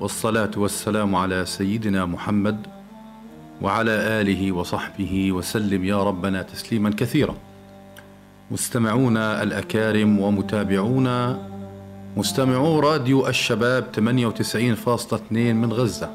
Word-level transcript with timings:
والصلاة 0.00 0.50
والسلام 0.56 1.16
على 1.16 1.46
سيدنا 1.46 2.06
محمد 2.06 2.66
وعلى 3.62 3.90
آله 3.90 4.52
وصحبه 4.52 5.32
وسلم 5.32 5.84
يا 5.84 6.02
ربنا 6.02 6.42
تسليما 6.42 6.90
كثيرا. 6.90 7.34
مستمعونا 8.50 9.42
الأكارم 9.42 10.20
ومتابعونا 10.20 11.38
مستمعو 12.16 12.80
راديو 12.80 13.26
الشباب 13.26 13.84
98.2 13.92 15.56
من 15.56 15.72
غزة. 15.72 16.10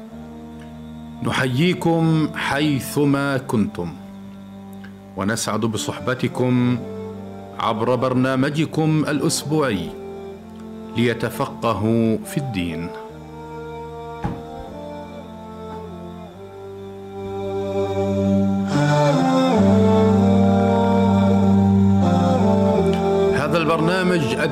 نحييكم 1.22 2.28
حيثما 2.34 3.36
كنتم. 3.36 3.92
ونسعد 5.16 5.60
بصحبتكم 5.60 6.78
عبر 7.58 7.94
برنامجكم 7.94 9.04
الأسبوعي 9.08 9.88
ليتفقهوا 10.96 12.16
في 12.24 12.36
الدين. 12.38 12.90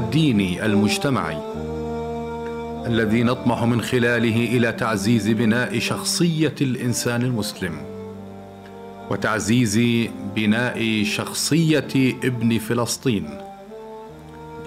الديني 0.09 0.67
المجتمعي 0.67 1.39
الذي 2.87 3.23
نطمح 3.23 3.63
من 3.63 3.83
خلاله 3.83 4.57
إلى 4.57 4.73
تعزيز 4.73 5.29
بناء 5.29 5.79
شخصية 5.79 6.55
الإنسان 6.61 7.23
المسلم 7.23 7.73
وتعزيز 9.11 9.79
بناء 10.37 11.03
شخصية 11.05 11.89
ابن 12.25 12.59
فلسطين 12.59 13.29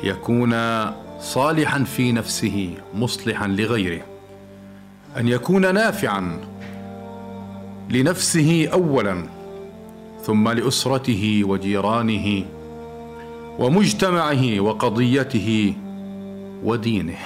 ليكون 0.03 0.56
صالحا 1.19 1.84
في 1.84 2.12
نفسه 2.12 2.73
مصلحا 2.94 3.47
لغيره. 3.47 4.02
أن 5.17 5.28
يكون 5.28 5.73
نافعا 5.73 6.39
لنفسه 7.89 8.69
اولا 8.73 9.23
ثم 10.23 10.50
لأسرته 10.50 11.42
وجيرانه 11.45 12.45
ومجتمعه 13.59 14.59
وقضيته 14.59 15.73
ودينه. 16.63 17.17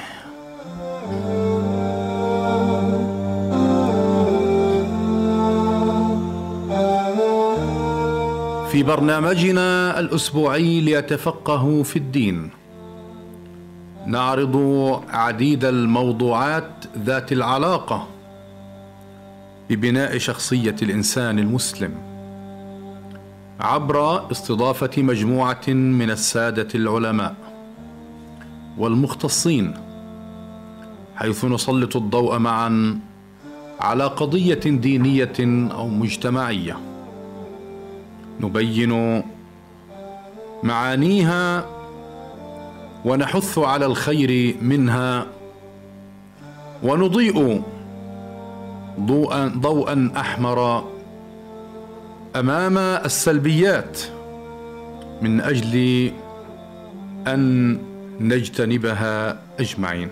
في 8.71 8.83
برنامجنا 8.83 9.99
الأسبوعي 9.99 10.81
ليتفقهوا 10.81 11.83
في 11.83 11.95
الدين 11.95 12.49
نعرض 14.07 14.55
عديد 15.09 15.65
الموضوعات 15.65 16.85
ذات 16.97 17.31
العلاقة 17.31 18.07
ببناء 19.69 20.17
شخصية 20.17 20.75
الإنسان 20.81 21.39
المسلم. 21.39 22.14
عبر 23.65 24.31
استضافة 24.31 25.01
مجموعة 25.01 25.67
من 25.67 26.09
السادة 26.09 26.67
العلماء 26.75 27.35
والمختصين 28.77 29.73
حيث 31.15 31.45
نسلط 31.45 31.95
الضوء 31.95 32.37
معا 32.37 32.99
على 33.79 34.03
قضية 34.03 34.59
دينية 34.65 35.69
أو 35.71 35.87
مجتمعية. 35.87 36.77
نبين 38.39 39.23
معانيها 40.63 41.65
ونحث 43.05 43.57
على 43.57 43.85
الخير 43.85 44.55
منها 44.61 45.25
ونضيء 46.83 47.63
ضوءا 48.99 49.47
ضوءا 49.47 50.11
أحمر 50.17 50.83
أمام 52.35 52.77
السلبيات 52.77 53.99
من 55.21 55.41
أجل 55.41 56.11
أن 57.27 57.77
نجتنبها 58.19 59.39
أجمعين. 59.59 60.09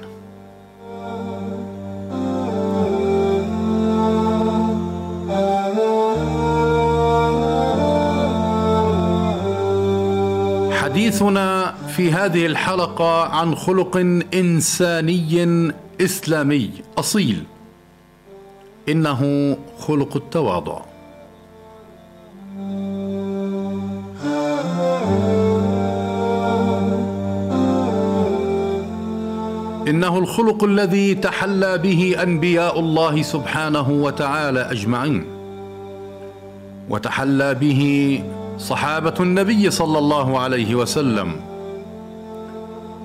حديثنا 10.72 11.76
في 11.88 12.12
هذه 12.12 12.46
الحلقة 12.46 13.24
عن 13.24 13.56
خلق 13.56 13.98
إنساني 14.34 15.72
إسلامي 16.02 16.72
أصيل. 16.98 17.44
إنه 18.90 19.58
خلق 19.80 20.16
التواضع. 20.16 20.93
إنه 29.88 30.18
الخلق 30.20 30.64
الذي 30.64 31.16
تحلى 31.16 31.78
به 31.78 32.16
أنبياء 32.24 32.80
الله 32.80 33.22
سبحانه 33.22 33.90
وتعالى 33.90 34.72
أجمعين. 34.72 35.26
وتحلى 36.90 37.54
به 37.54 38.24
صحابة 38.58 39.14
النبي 39.20 39.72
صلى 39.72 39.98
الله 39.98 40.40
عليه 40.40 40.76
وسلم. 40.76 41.32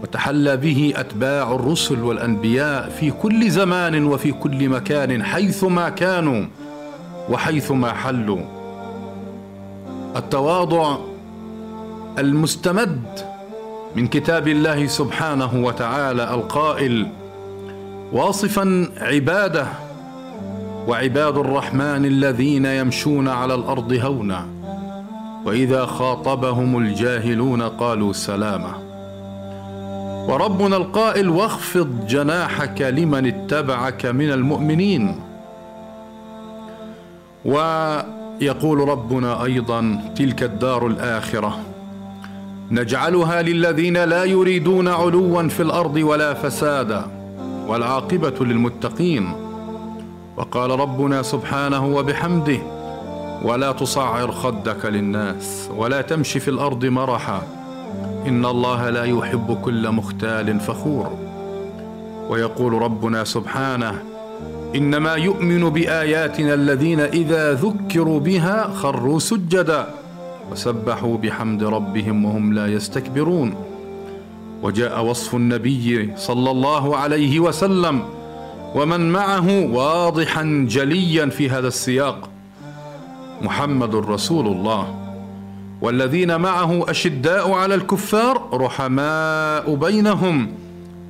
وتحلى 0.02 0.56
به 0.56 0.92
أتباع 0.96 1.54
الرسل 1.54 2.02
والأنبياء 2.02 2.88
في 3.00 3.10
كل 3.10 3.50
زمان 3.50 4.04
وفي 4.04 4.32
كل 4.32 4.68
مكان 4.68 5.24
حيثما 5.24 5.88
كانوا 5.88 6.44
وحيثما 7.30 7.92
حلوا. 7.92 8.40
التواضع 10.16 10.96
المستمد 12.18 13.27
من 13.96 14.06
كتاب 14.06 14.48
الله 14.48 14.86
سبحانه 14.86 15.64
وتعالى 15.64 16.34
القائل 16.34 17.08
واصفا 18.12 18.88
عباده 19.00 19.66
وعباد 20.88 21.38
الرحمن 21.38 22.04
الذين 22.04 22.66
يمشون 22.66 23.28
على 23.28 23.54
الأرض 23.54 23.92
هونا 23.92 24.46
وإذا 25.44 25.86
خاطبهم 25.86 26.78
الجاهلون 26.78 27.62
قالوا 27.62 28.12
سلاما. 28.12 28.74
وربنا 30.28 30.76
القائل 30.76 31.28
واخفض 31.28 32.06
جناحك 32.06 32.82
لمن 32.82 33.26
اتبعك 33.26 34.06
من 34.06 34.32
المؤمنين. 34.32 35.20
ويقول 37.44 38.88
ربنا 38.88 39.44
أيضا 39.44 40.00
تلك 40.16 40.42
الدار 40.42 40.86
الآخرة. 40.86 41.58
نجعلها 42.70 43.42
للذين 43.42 44.04
لا 44.04 44.24
يريدون 44.24 44.88
علوا 44.88 45.48
في 45.48 45.62
الأرض 45.62 45.96
ولا 45.96 46.34
فسادا 46.34 47.06
والعاقبة 47.68 48.34
للمتقين. 48.40 49.32
وقال 50.36 50.70
ربنا 50.70 51.22
سبحانه 51.22 51.86
وبحمده 51.86 52.58
ولا 53.44 53.72
تصعر 53.72 54.32
خدك 54.32 54.86
للناس 54.86 55.70
ولا 55.76 56.00
تمشي 56.00 56.40
في 56.40 56.48
الأرض 56.48 56.84
مرحا. 56.84 57.42
إن 58.26 58.44
الله 58.44 58.90
لا 58.90 59.04
يحب 59.04 59.58
كل 59.64 59.90
مختال 59.90 60.60
فخور. 60.60 61.10
ويقول 62.30 62.72
ربنا 62.72 63.24
سبحانه 63.24 64.02
إنما 64.74 65.14
يؤمن 65.14 65.70
بآياتنا 65.70 66.54
الذين 66.54 67.00
إذا 67.00 67.52
ذكروا 67.52 68.20
بها 68.20 68.70
خروا 68.74 69.18
سجدا. 69.18 69.86
وسبحوا 70.52 71.16
بحمد 71.16 71.62
ربهم 71.64 72.24
وهم 72.24 72.52
لا 72.52 72.66
يستكبرون. 72.66 73.54
وجاء 74.62 75.04
وصف 75.04 75.34
النبي 75.34 76.12
صلى 76.16 76.50
الله 76.50 76.96
عليه 76.96 77.40
وسلم 77.40 78.02
ومن 78.74 79.12
معه 79.12 79.66
واضحا 79.72 80.66
جليا 80.68 81.26
في 81.26 81.50
هذا 81.50 81.68
السياق. 81.68 82.30
محمد 83.42 83.94
رسول 83.94 84.46
الله. 84.46 84.94
والذين 85.80 86.40
معه 86.40 86.90
أشداء 86.90 87.52
على 87.52 87.74
الكفار 87.74 88.48
رحماء 88.52 89.74
بينهم. 89.74 90.48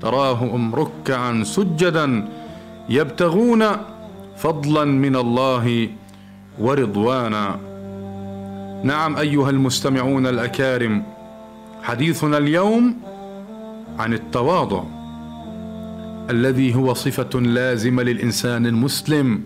تراهم 0.02 0.74
ركعا 0.74 1.42
سجدا 1.44 2.28
يبتغون 2.88 3.64
فضلا 4.36 4.84
من 4.84 5.16
الله 5.16 5.88
ورضوانا. 6.58 7.56
نعم 8.84 9.16
أيها 9.16 9.50
المستمعون 9.50 10.26
الأكارم 10.26 11.02
حديثنا 11.82 12.38
اليوم 12.38 12.96
عن 13.98 14.12
التواضع 14.12 14.82
الذي 16.30 16.74
هو 16.74 16.94
صفة 16.94 17.40
لازمة 17.40 18.02
للإنسان 18.02 18.66
المسلم 18.66 19.40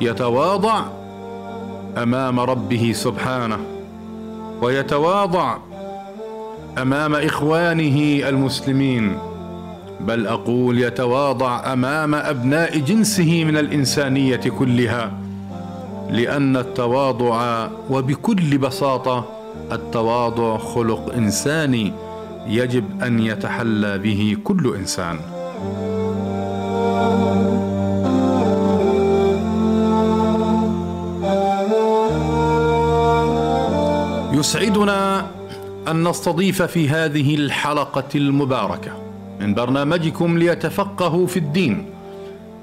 يتواضع 0.00 0.84
أمام 1.96 2.40
ربه 2.40 2.92
سبحانه 2.94 3.58
ويتواضع 4.62 5.56
أمام 6.78 7.14
إخوانه 7.14 8.28
المسلمين. 8.28 9.18
بل 10.00 10.26
أقول 10.26 10.78
يتواضع 10.78 11.72
أمام 11.72 12.14
أبناء 12.14 12.78
جنسه 12.78 13.44
من 13.44 13.56
الإنسانية 13.56 14.36
كلها. 14.58 15.12
لأن 16.10 16.56
التواضع 16.56 17.68
وبكل 17.90 18.58
بساطة 18.58 19.24
التواضع 19.72 20.58
خلق 20.58 21.14
انساني 21.14 21.92
يجب 22.46 23.02
أن 23.02 23.18
يتحلى 23.18 23.98
به 23.98 24.36
كل 24.44 24.74
إنسان. 24.76 25.18
يسعدنا 34.32 35.26
أن 35.88 36.08
نستضيف 36.08 36.62
في 36.62 36.88
هذه 36.88 37.34
الحلقة 37.34 38.08
المباركة 38.14 38.92
من 39.40 39.54
برنامجكم 39.54 40.38
ليتفقهوا 40.38 41.26
في 41.26 41.38
الدين. 41.38 41.99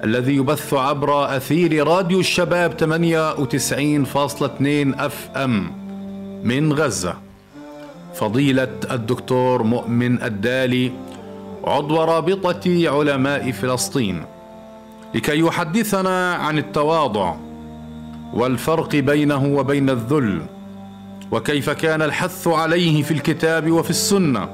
الذي 0.04 0.36
يبث 0.36 0.74
عبر 0.74 1.38
أثير 1.38 1.88
راديو 1.88 2.20
الشباب 2.20 2.74
98.2 2.74 5.02
أف 5.02 5.30
أم 5.36 5.72
من 6.44 6.74
غزة. 6.74 7.14
فضيلة 8.14 8.68
الدكتور 8.92 9.64
مؤمن 9.64 10.24
الدالي 10.24 10.92
عضو 11.64 12.04
رابطة 12.04 12.90
علماء 12.90 13.52
فلسطين 13.52 14.24
لكي 15.16 15.40
يحدثنا 15.40 16.34
عن 16.34 16.58
التواضع 16.58 17.36
والفرق 18.34 18.96
بينه 18.96 19.46
وبين 19.46 19.90
الذل 19.90 20.42
وكيف 21.32 21.70
كان 21.70 22.02
الحث 22.02 22.48
عليه 22.48 23.04
في 23.04 23.12
الكتاب 23.12 23.72
وفي 23.72 23.90
السنة 23.90 24.50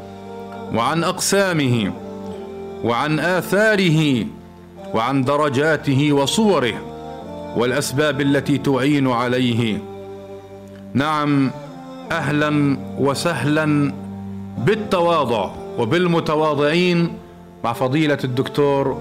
وعن 0.73 1.03
أقسامه 1.03 1.93
وعن 2.83 3.19
آثاره 3.19 4.25
وعن 4.93 5.23
درجاته 5.23 6.13
وصوره 6.13 6.73
والأسباب 7.57 8.21
التي 8.21 8.57
تعين 8.57 9.07
عليه. 9.07 9.77
نعم 10.93 11.51
أهلا 12.11 12.77
وسهلا 12.99 13.93
بالتواضع 14.57 15.49
وبالمتواضعين 15.79 17.13
مع 17.63 17.73
فضيلة 17.73 18.17
الدكتور 18.23 18.97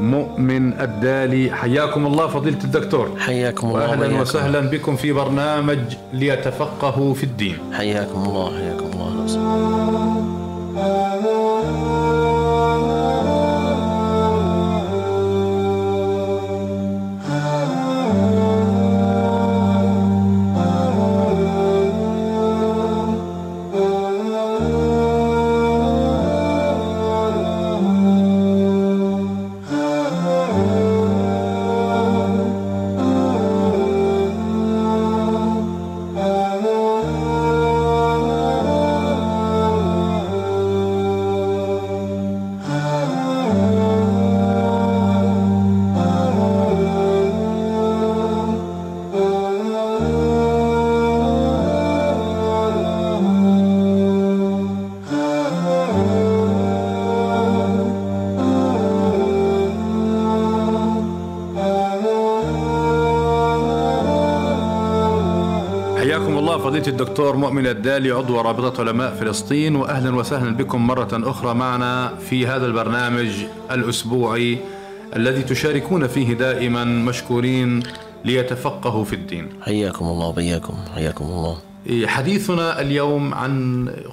مؤمن 0.00 0.72
الدالي. 0.80 1.50
حياكم 1.50 2.06
الله 2.06 2.26
فضيلة 2.26 2.58
الدكتور. 2.64 3.10
حياكم 3.18 3.66
الله 3.68 3.90
وأهلا. 3.90 4.20
وسهلا 4.20 4.60
بكم 4.60 4.96
في 4.96 5.12
برنامج 5.12 5.78
ليتفقهوا 6.12 7.14
في 7.14 7.24
الدين. 7.24 7.58
حياكم 7.72 8.22
الله 8.24 8.58
حياكم 8.58 8.86
الله. 8.92 9.99
الدكتور 67.10 67.36
مؤمن 67.36 67.66
الدالي 67.66 68.10
عضو 68.10 68.40
رابطة 68.40 68.80
علماء 68.80 69.14
فلسطين 69.14 69.76
وأهلا 69.76 70.16
وسهلا 70.16 70.50
بكم 70.56 70.86
مرة 70.86 71.08
أخرى 71.12 71.54
معنا 71.54 72.14
في 72.16 72.46
هذا 72.46 72.66
البرنامج 72.66 73.30
الأسبوعي 73.70 74.58
الذي 75.16 75.42
تشاركون 75.42 76.06
فيه 76.06 76.34
دائما 76.34 76.84
مشكورين 76.84 77.82
ليتفقهوا 78.24 79.04
في 79.04 79.12
الدين. 79.12 79.48
حياكم 79.62 80.04
الله 80.04 80.26
وبياكم. 80.26 80.74
حياكم 80.94 81.24
الله. 81.24 81.58
حديثنا 82.06 82.80
اليوم 82.80 83.34
عن 83.34 83.52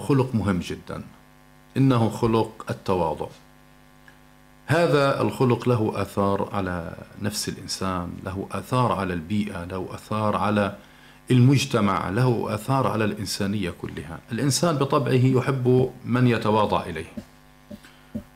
خلق 0.08 0.30
مهم 0.34 0.60
جدا 0.60 1.04
إنه 1.78 2.10
خلق 2.10 2.66
التواضع. 2.70 3.28
هذا 4.66 5.22
الخلق 5.22 5.70
له 5.70 6.02
آثار 6.02 6.50
على 6.54 6.96
نفس 7.22 7.50
الإنسان 7.50 8.10
له 8.26 8.48
آثار 8.52 8.92
على 8.92 9.14
البيئة 9.14 9.66
له 9.66 9.88
آثار 9.94 10.36
على 10.36 10.76
المجتمع 11.32 12.10
له 12.10 12.54
آثار 12.56 12.88
على 12.88 13.06
الإنسانية 13.06 13.70
كلها. 13.70 14.20
الإنسان 14.32 14.76
بطبعه 14.76 15.12
يحب 15.26 15.92
من 16.06 16.28
يتواضع 16.28 16.84
إليه 16.86 17.12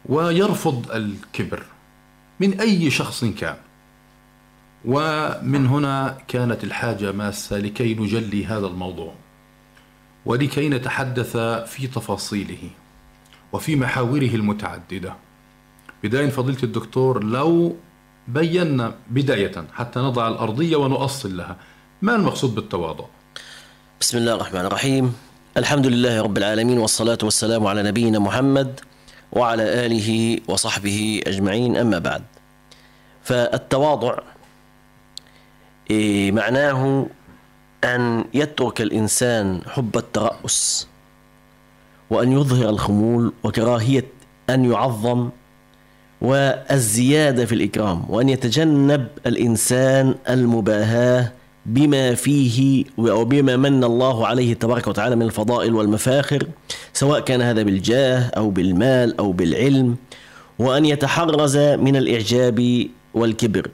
ويرفض 0.06 0.92
الكبر 0.92 1.64
من 2.40 2.60
أي 2.60 2.90
شخص 2.90 3.26
كان. 3.26 3.56
ومن 4.86 5.66
هنا 5.68 6.18
كانت 6.28 6.64
الحاجة 6.64 7.12
ماسة 7.12 7.58
لكي 7.58 7.94
نجلي 7.96 8.46
هذا 8.46 8.68
الموضوع 8.68 9.14
ولكي 10.26 10.70
نتحدث 10.70 11.38
في 11.38 11.88
تفاصيله 11.88 12.70
وفي 13.54 13.76
محاوره 13.76 14.36
المتعددة. 14.36 15.16
بداية 16.04 16.30
فضيلة 16.30 16.64
الدكتور 16.64 17.24
لو 17.24 17.76
بينا 18.28 18.96
بداية 19.10 19.66
حتى 19.74 20.00
نضع 20.00 20.28
الأرضية 20.28 20.76
ونؤصل 20.76 21.38
لها 21.38 21.58
ما 22.02 22.16
المقصود 22.16 22.56
بالتواضع؟ 22.56 23.06
بسم 24.02 24.18
الله 24.18 24.36
الرحمن 24.36 24.66
الرحيم. 24.66 25.16
الحمد 25.58 25.88
لله 25.88 26.22
رب 26.22 26.38
العالمين 26.38 26.78
والصلاة 26.78 27.18
والسلام 27.24 27.68
على 27.68 27.84
نبينا 27.84 28.20
محمد 28.20 28.80
وعلى 29.32 29.64
آله 29.86 30.38
وصحبه 30.48 31.22
أجمعين. 31.28 31.78
أما 31.78 32.00
بعد 32.00 32.24
فالتواضع 33.24 34.18
إيه، 35.92 36.32
معناه 36.32 37.08
أن 37.84 38.26
يترك 38.34 38.82
الإنسان 38.82 39.62
حب 39.68 39.98
الترأس 39.98 40.88
وأن 42.10 42.32
يظهر 42.32 42.70
الخمول 42.70 43.34
وكراهية 43.44 44.06
أن 44.50 44.72
يعظم 44.72 45.30
والزيادة 46.22 47.46
في 47.46 47.56
الإكرام 47.56 48.06
وأن 48.10 48.30
يتجنب 48.30 49.08
الإنسان 49.26 50.16
المباهاة 50.30 51.32
بما 51.66 52.16
فيه 52.16 52.86
أو 53.00 53.26
بما 53.26 53.58
من 53.58 53.84
الله 53.84 54.28
عليه 54.28 54.54
تبارك 54.54 54.88
وتعالى 54.88 55.16
من 55.16 55.22
الفضائل 55.22 55.74
والمفاخر 55.76 56.48
سواء 56.94 57.20
كان 57.20 57.42
هذا 57.42 57.64
بالجاه 57.64 58.32
أو 58.38 58.50
بالمال 58.50 59.18
أو 59.20 59.32
بالعلم 59.32 59.96
وأن 60.60 60.86
يتحرز 60.86 61.58
من 61.58 61.96
الإعجاب 61.96 62.88
والكبر. 63.14 63.70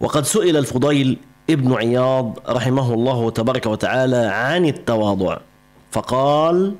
وقد 0.00 0.24
سئل 0.24 0.56
الفضيل 0.56 1.18
ابن 1.50 1.72
عياض 1.74 2.38
رحمه 2.48 2.94
الله 2.94 3.30
تبارك 3.30 3.66
وتعالى 3.66 4.16
عن 4.16 4.64
التواضع 4.66 5.38
فقال 5.90 6.74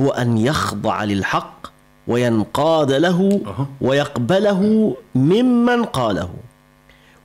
هو 0.00 0.10
أن 0.10 0.38
يخضع 0.38 1.04
للحق 1.04 1.66
وينقاد 2.08 2.92
له. 2.92 3.40
ويقبله 3.80 4.96
ممن 5.14 5.84
قاله 5.84 6.30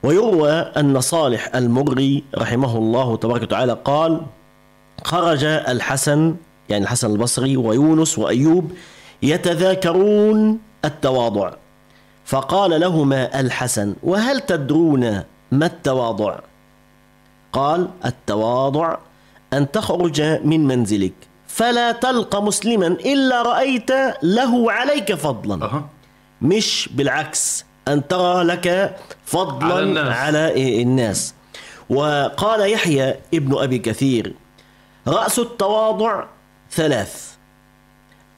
ويروى 0.02 0.50
أن 0.52 1.00
صالح 1.00 1.56
المري 1.56 2.24
رحمه 2.38 2.78
الله 2.78 3.16
تبارك 3.16 3.42
وتعالى 3.42 3.78
قال 3.84 4.20
خرج 5.04 5.44
الحسن 5.44 6.34
يعني 6.68 6.84
الحسن 6.84 7.10
البصري 7.10 7.56
ويونس 7.56 8.18
وأيوب 8.18 8.72
يتذاكرون 9.22 10.58
التواضع 10.84 11.52
فقال 12.24 12.80
لهما 12.80 13.40
الحسن 13.40 13.94
وهل 14.02 14.40
تدرون 14.40 15.22
ما 15.52 15.66
التواضع؟ 15.66 16.38
قال 17.52 17.88
التواضع 18.04 18.96
أن 19.52 19.70
تخرج 19.70 20.22
من 20.22 20.66
منزلك 20.66 21.12
فلا 21.46 21.92
تلقى 21.92 22.42
مسلما 22.42 22.86
إلا 22.86 23.42
رأيت 23.42 23.90
له 24.22 24.72
عليك 24.72 25.14
فضلا 25.14 25.64
أها. 25.64 25.88
مش 26.42 26.88
بالعكس 26.92 27.64
أن 27.92 28.08
ترى 28.08 28.44
لك 28.44 28.96
فضلا 29.24 29.74
على 29.74 29.82
الناس. 29.82 30.16
على 30.16 30.82
الناس. 30.82 31.34
وقال 31.90 32.70
يحيى 32.72 33.14
ابن 33.34 33.58
أبي 33.58 33.78
كثير 33.78 34.34
رأس 35.08 35.38
التواضع 35.38 36.24
ثلاث. 36.70 37.32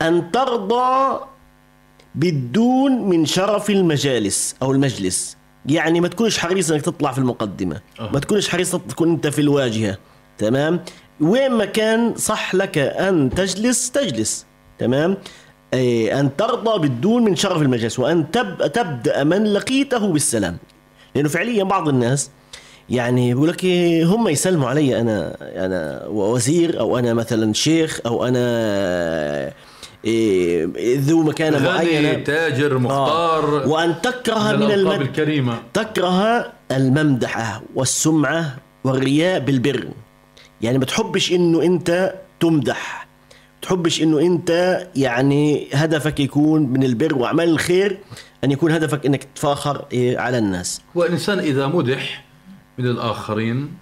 أن 0.02 0.30
ترضى 0.30 1.20
بالدون 2.14 2.92
من 2.92 3.26
شرف 3.26 3.70
المجالس 3.70 4.56
أو 4.62 4.72
المجلس. 4.72 5.36
يعني 5.66 6.00
ما 6.00 6.08
تكونش 6.08 6.38
حريص 6.38 6.70
إنك 6.70 6.82
تطلع 6.82 7.12
في 7.12 7.18
المقدمة. 7.18 7.80
أه. 8.00 8.10
ما 8.12 8.20
تكونش 8.20 8.48
حريص 8.48 8.76
تكون 8.76 9.10
أنت 9.10 9.26
في 9.26 9.40
الواجهة. 9.40 9.98
تمام؟ 10.38 10.80
وين 11.20 11.52
ما 11.52 11.64
كان 11.64 12.14
صح 12.16 12.54
لك 12.54 12.78
أن 12.78 13.30
تجلس 13.30 13.90
تجلس. 13.90 14.46
تمام؟ 14.78 15.10
إيه، 15.10 15.18
أن 16.20 16.36
ترضى 16.36 16.78
بالدون 16.78 17.24
من 17.24 17.36
شرف 17.36 17.62
المجلس 17.62 17.98
وأن 17.98 18.30
تب 18.30 18.72
تبدأ 18.72 19.24
من 19.24 19.44
لقيته 19.44 20.12
بالسلام. 20.12 20.56
لأنه 21.14 21.28
فعليا 21.28 21.64
بعض 21.64 21.88
الناس 21.88 22.30
يعني 22.90 23.34
بيقول 23.34 23.48
لك 23.48 23.64
إيه، 23.64 24.04
هم 24.06 24.28
يسلموا 24.28 24.68
علي 24.68 25.00
أنا 25.00 25.36
أنا 25.40 26.06
وزير 26.06 26.80
أو 26.80 26.98
أنا 26.98 27.14
مثلا 27.14 27.52
شيخ 27.52 28.00
أو 28.06 28.24
أنا 28.24 29.52
إيه، 30.04 30.68
ذو 30.98 31.22
مكانة 31.22 31.58
معينة. 31.58 32.12
تاجر 32.12 32.74
آه. 32.74 32.78
مختار. 32.78 33.68
وأن 33.68 33.94
تكره 34.02 34.52
من 34.52 34.58
من 34.58 34.70
المد 34.72 35.00
الكريمة. 35.00 35.58
تكره 35.74 36.52
الممدحة 36.72 37.62
والسمعة 37.74 38.56
والرياء 38.84 39.40
بالبر. 39.40 39.88
يعني 40.60 40.78
ما 40.78 40.84
تحبش 40.84 41.32
إنه 41.32 41.62
أنت 41.62 42.14
تمدح. 42.40 43.03
تحبش 43.64 44.02
إنه 44.02 44.20
أنت 44.20 44.80
يعني 44.96 45.68
هدفك 45.72 46.20
يكون 46.20 46.62
من 46.62 46.82
البر 46.82 47.14
وأعمال 47.18 47.48
الخير 47.48 47.98
أن 48.44 48.50
يكون 48.50 48.72
هدفك 48.72 49.06
إنك 49.06 49.24
تتفاخر 49.24 49.84
إيه، 49.92 50.18
على 50.18 50.38
الناس. 50.38 50.80
والإنسان 50.94 51.38
إذا 51.38 51.66
مدح 51.66 52.24
من 52.78 52.86
الآخرين 52.86 53.72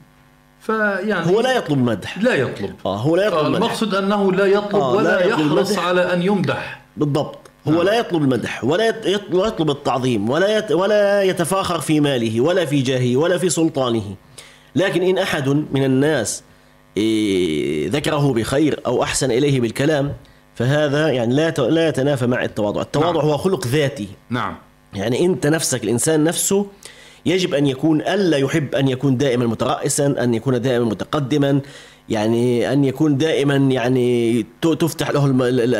فيعني 0.61 1.31
هو 1.31 1.41
لا 1.41 1.57
يطلب 1.57 1.79
المدح 1.79 2.19
لا 2.19 2.35
يطلب. 2.35 2.75
آه 2.87 2.97
هو 2.97 3.17
لا 3.17 3.27
يطلب 3.27 3.39
آه، 3.39 3.47
المدح 3.47 3.57
المقصد 3.65 3.95
أنه 3.95 4.33
لا 4.33 4.47
يطلب 4.47 4.81
آه، 4.83 4.93
ولا 4.95 5.03
لا 5.09 5.25
يطلب 5.27 5.47
يحرص 5.47 5.69
المدح. 5.71 5.87
على 5.87 6.12
أن 6.12 6.23
يمدح. 6.23 6.81
بالضبط. 6.97 7.39
هو 7.69 7.73
نعم. 7.73 7.83
لا 7.83 7.95
يطلب 7.99 8.23
المدح 8.23 8.65
ولا 8.65 8.91
يط- 8.93 9.07
يطلب, 9.07 9.71
التعظيم 9.71 10.31
ولا 10.31 10.59
يت 10.59 10.73
ولا 10.73 11.23
يتفاخر 11.23 11.81
في 11.81 12.01
ماله 12.01 12.41
ولا 12.41 12.65
في 12.65 12.83
جاهه 12.83 13.17
ولا 13.17 13.39
في 13.39 13.49
سلطانه. 13.51 14.15
لكن 14.77 15.03
إن 15.03 15.19
أحد 15.19 15.49
من 15.49 15.85
الناس 15.85 16.43
ذكره 17.89 18.33
بخير 18.33 18.81
أو 18.87 19.03
أحسن 19.03 19.31
إليه 19.31 19.61
بالكلام 19.61 20.13
فهذا 20.55 21.09
يعني 21.09 21.35
لا 21.35 21.51
لا 21.51 21.89
يتنافى 21.89 22.27
مع 22.27 22.45
التواضع. 22.45 22.83
التواضع 22.83 23.21
نعم. 23.21 23.31
هو 23.31 23.37
خلق 23.37 23.67
ذاتي. 23.67 24.09
نعم. 24.31 24.57
يعني 24.95 25.25
أنت 25.25 25.47
نفسك 25.47 25.85
الإنسان 25.85 26.25
نفسه 26.25 26.67
يجب 27.27 27.55
أن 27.55 27.67
يكون 27.67 28.01
ألا 28.01 28.37
يحب 28.37 28.75
أن 28.75 28.89
يكون 28.89 29.17
دائما 29.17 29.47
مترأسا 29.47 30.07
أن 30.07 30.35
يكون 30.35 30.61
دائما 30.61 30.85
متقدما 30.85 31.61
يعني 32.09 32.73
أن 32.73 32.85
يكون 32.85 33.17
دائما 33.17 33.57
يعني 33.57 34.47
تفتح 34.63 35.11
له 35.11 35.27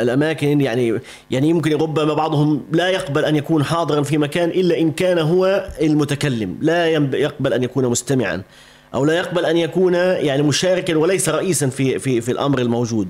الأماكن 0.01 0.61
يعني 0.61 0.99
يعني 1.31 1.49
يمكن 1.49 1.73
ربما 1.73 2.13
بعضهم 2.13 2.61
لا 2.71 2.89
يقبل 2.89 3.25
أن 3.25 3.35
يكون 3.35 3.63
حاضرا 3.63 4.03
في 4.03 4.17
مكان 4.17 4.49
إلا 4.49 4.79
إن 4.79 4.91
كان 4.91 5.19
هو 5.19 5.69
المتكلم. 5.81 6.57
لا 6.61 6.87
يقبل 6.87 7.53
أن 7.53 7.63
يكون 7.63 7.85
مستمعا. 7.85 8.43
أو 8.95 9.05
لا 9.05 9.13
يقبل 9.13 9.45
أن 9.45 9.57
يكون 9.57 9.93
يعني 9.93 10.41
مشاركا 10.41 10.95
وليس 10.97 11.29
رئيسا 11.29 11.69
في 11.69 11.99
في 11.99 12.21
في 12.21 12.31
الأمر 12.31 12.59
الموجود. 12.59 13.07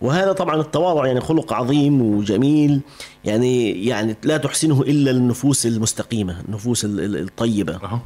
وهذا 0.00 0.32
طبعا 0.32 0.60
التواضع 0.60 1.06
يعني 1.06 1.20
خلق 1.20 1.52
عظيم 1.52 2.02
وجميل 2.02 2.80
يعني 3.24 3.84
يعني 3.86 4.16
لا 4.22 4.36
تحسنه 4.36 4.82
إلا 4.82 5.10
النفوس 5.10 5.66
المستقيمة 5.66 6.40
النفوس 6.48 6.84
ال- 6.84 7.00
ال- 7.00 7.16
الطيبة. 7.22 7.74
أها. 7.76 8.02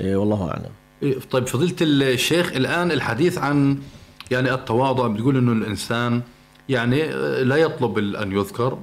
إيه 0.00 0.16
والله 0.16 0.48
أعلم. 0.50 0.70
إيه، 1.02 1.18
طيب 1.30 1.46
فضيلة 1.46 1.76
الشيخ 1.80 2.52
الآن 2.52 2.92
الحديث 2.92 3.38
عن 3.38 3.78
يعني 4.30 4.54
التواضع 4.54 5.06
بتقول 5.06 5.36
إنه 5.36 5.52
الإنسان 5.52 6.22
يعني 6.68 7.02
آه، 7.04 7.42
لا 7.42 7.56
يطلب 7.56 7.98
أن 7.98 8.32
يذكر 8.32 8.78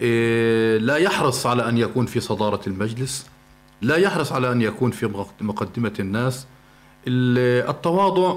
إيه، 0.00 0.78
لا 0.78 0.96
يحرص 0.96 1.46
على 1.46 1.68
أن 1.68 1.78
يكون 1.78 2.06
في 2.06 2.20
صدارة 2.20 2.60
المجلس 2.66 3.26
لا 3.82 3.96
يحرص 3.96 4.32
على 4.32 4.52
أن 4.52 4.62
يكون 4.62 4.90
في 4.90 5.06
مق- 5.06 5.34
مقدمة 5.40 5.92
الناس. 6.00 6.46
ال- 7.08 7.68
التواضع 7.70 8.34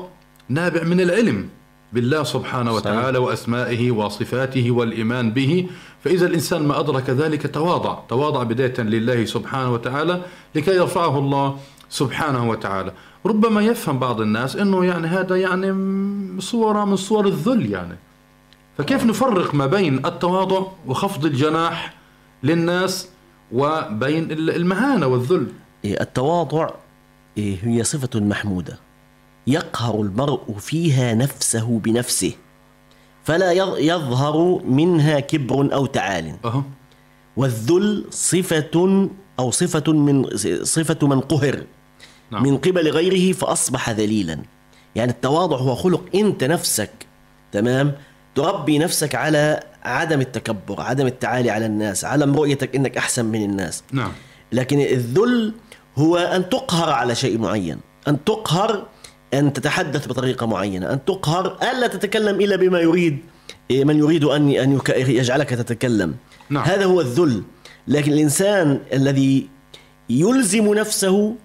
نابع 0.49 0.83
من 0.83 1.01
العلم 1.01 1.49
بالله 1.93 2.23
سبحانه 2.23 2.71
صحيح. 2.71 2.93
وتعالى 2.93 3.17
وأسمائه 3.17 3.91
وصفاته 3.91 4.71
والإيمان 4.71 5.31
به. 5.31 5.67
فإذا 6.03 6.25
الإنسان 6.27 6.67
ما 6.67 6.79
أدرك 6.79 7.09
ذلك 7.09 7.53
تواضع. 7.53 7.99
تواضع 8.09 8.43
بداية 8.43 8.79
لله 8.81 9.25
سبحانه 9.25 9.73
وتعالى 9.73 10.21
لكي 10.55 10.71
يرفعه 10.75 11.19
الله 11.19 11.57
سبحانه 11.89 12.49
وتعالى. 12.49 12.91
ربما 13.25 13.61
يفهم 13.61 13.99
بعض 13.99 14.21
الناس 14.21 14.55
أنه 14.55 14.85
يعني 14.85 15.07
هذا 15.07 15.35
يعني 15.35 15.67
صورة 16.41 16.85
من 16.85 16.95
صور 16.95 17.27
الذل 17.27 17.71
يعني. 17.71 17.95
فكيف 18.77 19.03
نفرق 19.05 19.55
ما 19.55 19.65
بين 19.65 20.05
التواضع 20.05 20.61
وخفض 20.87 21.25
الجناح 21.25 21.93
للناس 22.43 23.09
وبين 23.51 24.31
ال- 24.31 24.49
المهانة 24.55 25.07
والذل. 25.07 25.47
إيه 25.85 26.01
التواضع 26.01 26.69
إيه 27.37 27.57
هي 27.63 27.83
صفة 27.83 28.19
محمودة. 28.19 28.79
يقهر 29.47 30.01
المرء 30.01 30.57
فيها 30.59 31.13
نفسه 31.13 31.79
بنفسه 31.79 32.31
فلا 33.23 33.53
يظ- 33.53 33.77
يظهر 33.77 34.61
منها 34.65 35.19
كبر 35.19 35.73
أو 35.73 35.85
تعال. 35.85 36.35
والذل 37.37 38.05
صفة 38.09 39.09
أو 39.39 39.51
صفة 39.51 39.93
من 39.93 40.25
صفة 40.63 41.07
من 41.07 41.19
قهر. 41.19 41.63
نعم. 42.31 42.43
من 42.43 42.57
قبل 42.57 42.89
غيره 42.89 43.33
فأصبح 43.33 43.89
ذليلا. 43.89 44.39
يعني 44.95 45.11
التواضع 45.11 45.57
هو 45.57 45.75
خلق. 45.75 46.05
أنت 46.15 46.43
نفسك 46.43 46.91
تمام؟ 47.51 47.91
تربي 48.35 48.77
نفسك 48.77 49.15
على 49.15 49.59
عدم 49.83 50.21
التكبر 50.21 50.81
عدم 50.81 51.07
التعالي 51.07 51.49
على 51.49 51.65
الناس 51.65 52.05
عدم 52.05 52.35
رؤيتك 52.35 52.75
أنك 52.75 52.97
أحسن 52.97 53.25
من 53.25 53.43
الناس. 53.43 53.83
نعم. 53.91 54.11
لكن 54.51 54.79
الذل 54.79 55.53
هو 55.97 56.17
أن 56.17 56.49
تقهر 56.49 56.89
على 56.89 57.15
شيء 57.15 57.37
معين 57.37 57.77
أن 58.07 58.23
تقهر 58.23 58.85
أن 59.33 59.53
تتحدث 59.53 60.07
بطريقة 60.07 60.45
معينة 60.45 60.93
أن 60.93 61.05
تقهر 61.05 61.57
ألا 61.71 61.87
تتكلم 61.87 62.41
إلا 62.41 62.55
بما 62.55 62.79
يريد 62.79 63.17
إيه، 63.71 63.85
من 63.85 63.97
يريد 63.97 64.23
أن 64.23 64.49
أن 64.49 64.75
يك- 64.75 64.89
يجعلك 64.89 65.49
تتكلم. 65.49 66.15
نعم. 66.49 66.63
هذا 66.63 66.85
هو 66.85 67.01
الذل. 67.01 67.43
لكن 67.87 68.11
الإنسان 68.13 68.79
الذي 68.93 69.49
يلزم 70.09 70.73
نفسه 70.73 71.35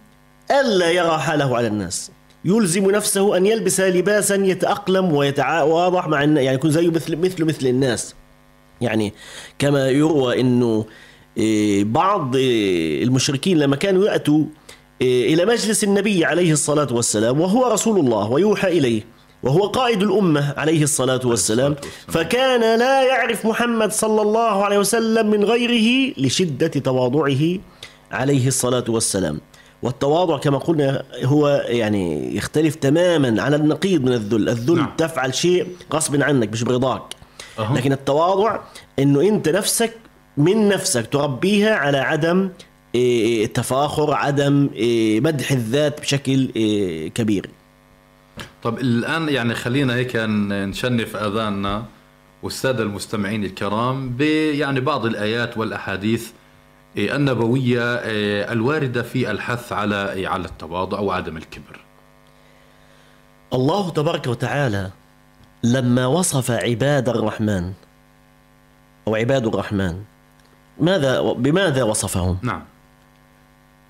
ألا 0.61 0.91
يرى 0.91 1.19
حاله 1.19 1.57
على 1.57 1.67
الناس 1.67 2.11
يلزم 2.45 2.91
نفسه 2.91 3.37
أن 3.37 3.47
يلبس 3.47 3.81
لباسا 3.81 4.35
يتأقلم 4.35 5.13
ويتواضع 5.13 6.07
مع 6.07 6.23
الناس 6.25 6.45
يعني 6.45 6.55
يكون 6.57 6.71
زيه 6.71 6.89
مثل 6.91 7.17
مثل 7.17 7.45
مثل 7.45 7.67
الناس. 7.67 8.15
يعني 8.81 9.13
كما 9.59 9.89
يروى 9.89 10.41
إنه 10.41 10.85
إيه، 11.37 11.85
بعض 11.85 12.37
إيه، 12.37 13.05
المشركين 13.05 13.59
لما 13.59 13.77
كانوا 13.77 14.05
يأتوا 14.05 14.45
إيه، 15.01 15.35
إلى 15.35 15.45
مجلس 15.45 15.85
النبي 15.85 16.25
عليه 16.25 16.53
الصلاة 16.53 16.89
والسلام 16.93 17.41
وهو 17.41 17.67
رسول 17.67 17.99
الله 18.01 18.31
ويوحى 18.31 18.69
إليه 18.69 19.03
وهو 19.43 19.67
قائد 19.67 20.03
الأمة 20.03 20.55
عليه 20.57 20.83
الصلاة 20.83 21.21
والسلام. 21.25 21.77
فكان 22.09 22.79
لا 22.79 23.03
يعرف 23.03 23.47
محمد 23.47 23.93
صلى 23.93 24.23
الله 24.23 24.65
عليه 24.65 24.79
وسلم 24.79 25.31
من 25.31 25.45
غيره 25.45 26.15
لشدة 26.19 26.67
تواضعه 26.67 27.59
عليه 28.13 28.49
الصلاة 28.49 28.85
والسلام 28.89 29.41
والتواضع 29.83 30.39
كما 30.39 30.59
قلنا 30.59 31.05
هو 31.25 31.65
يعني 31.67 32.37
يختلف 32.37 32.75
تماما 32.75 33.43
على 33.43 33.57
النقيض 33.57 34.03
من 34.03 34.13
الذل 34.13 34.49
الذل 34.49 34.77
نعم. 34.77 34.93
تفعل 34.99 35.35
شيء 35.35 35.67
غصب 35.93 36.23
عنك 36.23 36.53
مش 36.53 36.63
برضاك 36.63 37.03
لكن 37.59 37.93
التواضع 37.93 38.59
إنه 38.99 39.21
أنت 39.21 39.49
نفسك 39.49 39.93
من 40.37 40.69
نفسك 40.69 41.07
تربيها 41.07 41.75
على 41.75 41.99
عدم 41.99 42.51
إيه، 42.95 43.45
التفاخر 43.45 44.15
عدم 44.15 44.71
إيه، 44.75 45.21
مدح 45.21 45.51
الذات 45.51 46.01
بشكل 46.01 46.49
إيه، 46.57 47.11
كبير. 47.11 47.51
طب 48.63 48.79
الآن 48.79 49.29
يعني 49.29 49.55
خلينا 49.55 49.95
هيك 49.95 50.17
نشنف 50.17 51.17
آذاننا 51.17 51.85
والسادة 52.43 52.83
المستمعين 52.83 53.45
الكرام 53.45 54.17
يعني 54.59 54.81
بعض 54.81 55.07
إيه، 56.97 57.17
النبوية 57.17 57.99
إيه، 57.99 58.53
الواردة 58.53 59.03
في 59.03 59.31
الحث 59.31 59.73
على 59.73 60.13
إيه، 60.13 60.29
على 60.29 60.45
التواضع 60.45 60.99
وعدم 60.99 61.37
الكبر. 61.37 61.81
الله 63.53 63.91
تبارك 63.91 64.27
وتعالى 64.27 64.91
لما 65.65 66.07
وصف 66.07 66.51
عباد 66.51 67.09
الرحمن 67.09 67.73
أو 69.09 69.15
عباد 69.15 69.47
الرحمن 69.47 69.97
ماذا 70.81 71.21
بماذا 71.21 71.83
وصفهم؟ 71.83 72.39
نعم. 72.43 72.63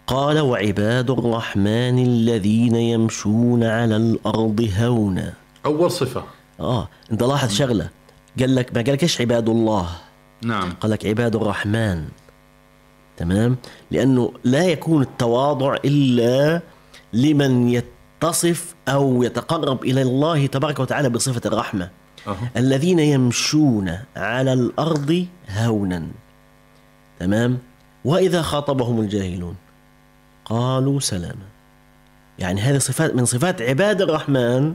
قال 0.06 0.40
وعباد 0.40 1.10
الرحمن 1.10 1.98
الذين 1.98 2.74
يمشون 2.74 3.64
على 3.64 3.96
الأرض 3.96 4.70
هونا. 4.78 5.32
أول 5.66 5.90
صفة. 5.90 6.24
آه 6.60 6.88
أنت 7.12 7.22
لاحظ 7.22 7.50
شغلة. 7.50 7.88
قال 8.40 8.54
لك 8.54 8.76
ما 8.76 8.82
قال 8.82 8.92
لكش 8.92 9.20
عباد 9.20 9.48
الله؟ 9.48 9.88
نعم. 10.42 10.72
قال 10.72 10.90
لك 10.90 11.06
عباد 11.06 11.36
الرحمن. 11.36 12.04
تمام؟ 13.16 13.56
لأنه 13.90 14.32
لا 14.44 14.64
يكون 14.64 15.02
التواضع 15.02 15.76
إلا 15.84 16.60
لمن 17.12 17.68
يتصف 18.24 18.74
أو 18.88 19.22
يتقرب 19.22 19.84
إلى 19.84 20.02
الله 20.02 20.46
تبارك 20.46 20.80
وتعالى 20.80 21.08
بصفة 21.08 21.40
الرحمة. 21.46 21.90
أهو. 22.26 22.34
الذين 22.56 22.98
يمشون 22.98 23.98
على 24.16 24.52
الأرض 24.52 25.26
هونا. 25.50 26.06
تمام؟ 27.20 27.58
وإذا 28.04 28.42
خاطبهم 28.42 29.00
الجاهلون. 29.00 29.56
قالوا 30.44 31.00
سلاما. 31.00 31.46
يعني 32.38 32.60
هذه 32.60 32.78
صفات 32.78 33.14
من 33.14 33.24
صفات 33.24 33.62
عباد 33.62 34.02
الرحمن 34.02 34.74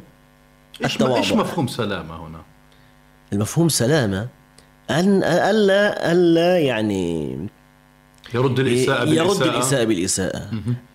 إيش, 0.84 1.02
ما 1.02 1.18
إيش 1.18 1.32
التواضع. 1.32 1.44
مفهوم 1.44 1.68
سلامة 1.68 2.28
هنا؟ 2.28 2.42
المفهوم 3.34 3.70
سلامة 3.70 4.28
أن 4.90 5.24
ألا 5.24 6.12
ألا 6.12 6.60
يعني 6.60 7.38
يرد 8.34 8.60
الإساءة 8.60 9.04
يرد 9.04 9.28
بالإساءة. 9.28 9.50
الإساءة 9.50 9.84
بالإساءة. 9.84 10.42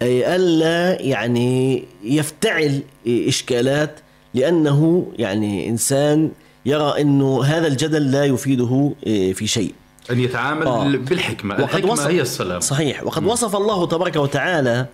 أي 0.03 0.37
ألا 0.37 1.03
يعني 1.03 1.85
يفتعل 2.05 2.83
إشكالات 3.07 4.01
لأنه 4.35 5.07
يعني 5.19 5.69
إنسان 5.69 6.31
يرى 6.67 7.01
أنه 7.01 7.45
هذا 7.45 7.67
الجدل 7.67 8.11
لا 8.11 8.25
يفيده 8.25 8.93
في 9.35 9.47
شيء. 9.47 9.75
أن 10.11 10.21
يتعامل 10.21 10.67
آه. 10.67 10.85
بالحكمة. 10.85 11.55
وقد 11.55 11.63
الحكمة 11.63 11.93
وصف 11.93 12.07
هي 12.07 12.21
السلام. 12.21 12.61
صحيح. 12.61 13.05
وقد 13.05 13.25
وصف 13.25 13.57
الله 13.57 13.87
تبارك 13.87 14.17
وتعالى 14.17 14.87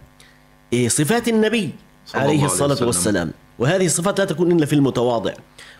إيه، 0.73 0.89
صفات 0.89 1.29
النبي 1.29 1.71
عليه 2.15 2.27
عليه 2.27 2.45
الصلاة 2.45 2.73
وسلم. 2.73 2.87
والسلام. 2.87 3.31
وهذه 3.59 3.87
الصفات 3.87 4.19
لا 4.19 4.25
تكون 4.25 4.53
إلا 4.53 4.67
في 4.67 4.73
المتواضع. 4.73 5.33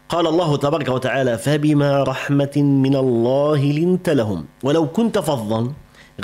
قال 0.09 0.27
الله 0.27 0.57
تبارك 0.57 0.89
وتعالى 0.89 1.39
فبما 1.39 2.03
رحمة 2.03 2.57
من 2.57 2.97
الله 2.97 3.65
لنت 3.65 4.11
لهم. 4.11 4.45
ولو 4.63 4.89
كنت 4.89 5.19
فظا 5.19 5.73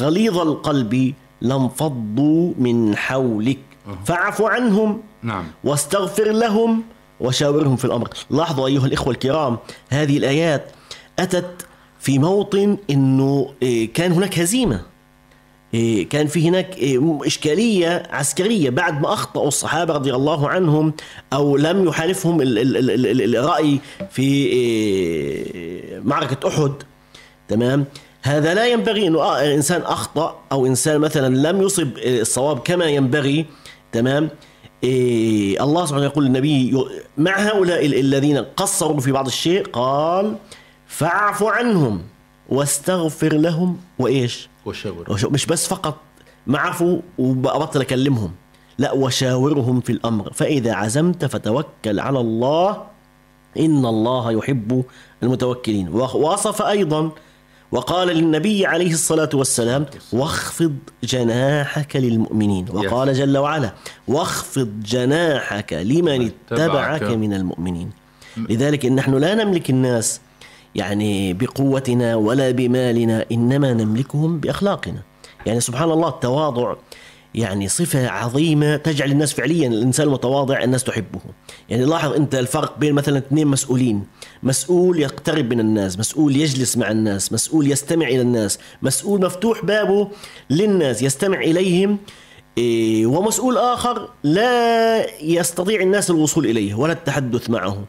غليظ 0.01 0.39
القلب 0.39 1.15
لانفضوا 1.41 2.53
من 2.59 2.97
حولك. 2.97 3.59
فاعف 4.07 4.43
عنهم 4.43 5.01
نعم. 5.23 5.45
واستغفر 5.65 6.33
لهم 6.33 6.83
وشاورهم 7.21 7.77
في 7.77 7.85
الأمر. 7.85 8.09
لاحظوا 8.31 8.67
أيها 8.67 8.87
الإخوة 8.87 9.13
الكرام 9.15 9.59
هذه 9.91 10.17
الآيات 10.19 10.71
أتت 11.19 11.67
في 12.01 12.19
موطن 12.19 12.77
إنه 12.91 13.53
إيه، 13.63 13.93
كان 13.93 14.13
هناك 14.13 14.39
هزيمة. 14.39 14.83
إيه، 15.75 16.09
كان 16.09 16.27
في 16.27 16.49
هناك 16.49 16.77
إيه، 16.77 17.19
إشكالية 17.27 18.03
عسكرية 18.11 18.71
بعد 18.71 19.01
ما 19.03 19.13
أخطأوا 19.13 19.49
الصحابة 19.49 19.95
رضي 19.95 20.15
الله 20.15 20.49
عنهم 20.49 20.93
أو 21.33 21.57
لم 21.57 21.85
يحالفهم 21.89 22.41
ال- 22.41 22.59
ال- 22.59 22.77
ال- 22.77 23.07
ال- 23.23 23.37
الرأي 23.37 23.79
في 24.11 26.01
معركة 26.05 26.49
أحد. 26.49 26.73
تمام؟ 27.49 27.85
هذا 28.27 28.55
لا 28.55 28.67
ينبغي 28.67 29.07
إنه 29.07 29.21
آه 29.23 29.55
إنسان 29.55 29.83
أخطأ 29.83 30.39
أو 30.53 30.67
إنسان 30.67 30.99
مثلا 31.01 31.51
لم 31.53 31.63
يصب 31.63 31.99
آه، 31.99 32.21
الصواب 32.21 32.59
كما 32.59 32.85
ينبغي 32.85 33.47
تمام؟ 33.93 34.29
إيه 34.85 35.63
الله 35.65 35.87
سبحانه 35.87 36.05
يقول 36.05 36.25
للنبي 36.25 36.85
مع 37.19 37.39
هؤلاء 37.39 37.87
ال- 37.87 37.95
الذين 37.99 38.39
قصروا 38.39 39.01
في 39.01 39.13
بعض 39.13 39.27
الشيء 39.27 39.67
قال 39.67 40.37
فاعف 40.87 41.43
عنهم 41.43 42.03
واستغفر 42.49 43.33
لهم. 43.35 43.77
وإيش؟ 43.99 44.49
وشاور. 44.67 45.05
وش- 45.13 45.25
مش 45.25 45.47
بس 45.47 45.67
فقط 45.69 45.97
ما 46.47 46.59
عفوا 46.59 46.99
وبطل 47.19 47.81
أكلمهم 47.81 48.33
لا 48.79 48.93
وشاورهم 48.93 49.81
في 49.81 49.93
الأمر. 49.93 50.33
فإذا 50.33 50.73
عزمت 50.75 51.25
فتوكل 51.25 52.01
على 52.01 52.21
الله 52.21 52.83
إن 53.59 53.87
الله 53.87 54.33
يحب 54.33 54.85
المتوكلين. 55.23 55.89
ووصف 55.89 56.63
أيضا 56.63 57.11
وقال 57.73 58.09
للنبي 58.09 58.67
عليه 58.67 58.93
الصلاة 58.93 59.31
والسلام 59.35 59.87
واخفض 60.13 60.77
جناحك 61.05 61.97
للمؤمنين. 61.97 62.67
وقال 62.73 63.15
جل 63.15 63.39
وعلا 63.39 63.73
واخفض 64.09 64.81
جناحك 64.85 65.73
لمن 65.73 66.31
اتبعك 66.53 67.03
من 67.03 67.35
المؤمنين. 67.35 67.91
لذلك 68.37 68.87
نحن 68.87 69.15
لا 69.15 69.35
نملك 69.35 69.71
الناس 69.71 70.21
يعني 70.75 71.33
بقوتنا 71.33 72.17
ولا 72.17 72.51
بمالنا 72.51 73.25
إنما 73.33 73.73
نملكهم 73.73 74.41
بأخلاقنا. 74.41 75.03
يعني 75.47 75.61
سبحان 75.61 75.91
الله 75.91 76.09
التواضع 76.09 76.75
يعني 77.35 77.69
صفة 77.69 78.09
عظيمة 78.09 78.77
تجعل 78.77 79.11
الناس 79.11 79.33
فعليا 79.33 79.69
الإنسان 79.69 80.07
المتواضع 80.07 80.63
الناس 80.63 80.85
تحبه. 80.85 81.21
يعني 81.69 81.85
لاحظ 81.85 82.13
أنت 82.13 82.35
الفرق 82.35 82.79
بين 82.79 82.93
مثلا 82.93 83.19
اثنين 83.19 83.47
مسؤولين. 83.47 84.05
مسؤول 84.43 85.01
يقترب 85.01 85.53
من 85.53 85.61
الناس 85.61 85.99
مسؤول 85.99 86.37
يجلس 86.37 86.77
مع 86.77 86.91
الناس 86.91 87.33
مسؤول 87.33 87.71
يستمع 87.71 88.09
إلى 88.09 88.21
الناس 88.21 88.59
مسؤول 88.83 89.21
مفتوح 89.21 89.65
بابه 89.65 90.09
للناس 90.51 91.03
يستمع 91.03 91.41
إليهم 91.41 91.99
إيه، 92.59 93.07
ومسؤول 93.07 93.57
آخر 93.57 94.09
لا 94.23 95.07
يستطيع 95.23 95.81
الناس 95.81 96.11
الوصول 96.11 96.47
إليه 96.47 96.75
ولا 96.75 96.93
التحدث 96.93 97.51
معه. 97.51 97.85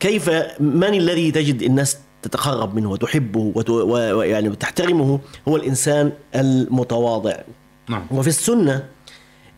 كيف 0.00 0.30
من 0.60 0.94
الذي 0.94 1.30
تجد 1.30 1.62
الناس 1.62 1.98
تتقرب 2.22 2.74
منه 2.74 2.90
وتحبه 2.90 3.52
ويعني 3.68 4.48
وتحترمه 4.48 5.20
هو 5.48 5.56
الإنسان 5.56 6.12
المتواضع. 6.34 7.34
نعم. 7.88 8.06
وفي 8.10 8.28
السنة 8.28 8.84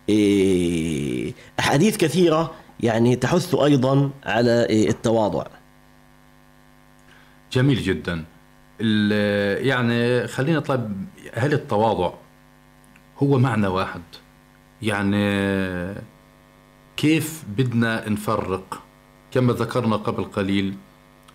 إيه، 0.09 1.33
أحاديث 1.59 1.97
كثيرة 1.97 2.53
يعني 2.81 3.17
تحث 3.17 3.55
أيضا 3.55 4.11
على 4.25 4.67
إيه، 4.71 4.89
التواضع. 4.89 5.47
جميل 7.53 7.83
جدا. 7.83 8.25
ال- 8.81 9.67
يعني 9.67 10.27
خلينا 10.29 10.61
طيب 10.61 11.07
هل 11.35 11.53
التواضع 11.53 12.11
هو 13.23 13.39
معنى 13.39 13.67
واحد؟ 13.67 14.03
يعني 14.83 15.25
كيف 16.97 17.45
بدنا 17.57 18.09
نفرق 18.09 18.83
كما 19.31 19.53
ذكرنا 19.53 19.97
قبل 19.97 20.25
قليل 20.25 20.75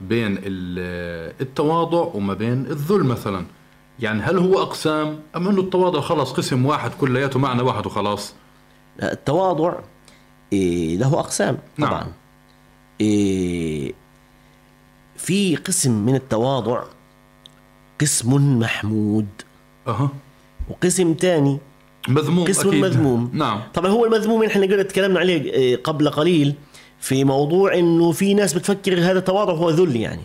بين 0.02 0.38
ال- 0.38 1.34
التواضع 1.42 2.00
وما 2.14 2.34
بين 2.34 2.66
الذل 2.66 3.04
مثلا؟ 3.04 3.46
يعني 4.00 4.22
هل 4.22 4.38
هو 4.38 4.62
أقسام 4.62 5.20
أم 5.36 5.48
أنه 5.48 5.62
التواضع 5.62 6.02
خلاص 6.02 6.34
قسم 6.34 6.66
واحد 6.66 6.92
كلياته 6.92 7.40
معنى 7.40 7.62
واحد 7.62 7.86
وخلاص؟ 7.86 8.34
التواضع 9.04 9.74
إيه، 10.54 10.98
له 10.98 11.20
أقسام 11.20 11.58
نعم. 11.78 11.90
طبعا. 11.90 12.08
إيه، 13.02 13.94
في 15.24 15.56
قسم 15.56 15.92
من 15.92 16.16
التواضع 16.16 16.84
قسم 18.02 18.60
محمود. 18.60 19.28
أها. 19.88 20.10
وقسم 20.70 21.14
تاني 21.14 21.58
مذموم 22.08 22.48
قسم 22.48 22.68
أكيد. 22.70 22.82
مذموم. 22.82 23.32
نعم. 23.34 23.62
طبعا 23.74 23.92
هو 23.92 24.06
المذموم 24.06 24.44
إحنا 24.44 24.66
قلنا 24.66 24.84
تكلمنا 24.84 25.20
عليه 25.20 25.42
إيه، 25.42 25.76
قبل 25.84 26.10
قليل 26.10 26.54
في 27.00 27.24
موضوع 27.24 27.74
إنه 27.78 28.12
في 28.12 28.34
ناس 28.34 28.54
بتفكر 28.54 29.00
هذا 29.00 29.20
تواضع 29.20 29.54
هو 29.54 29.70
ذل 29.70 29.96
يعني. 29.96 30.22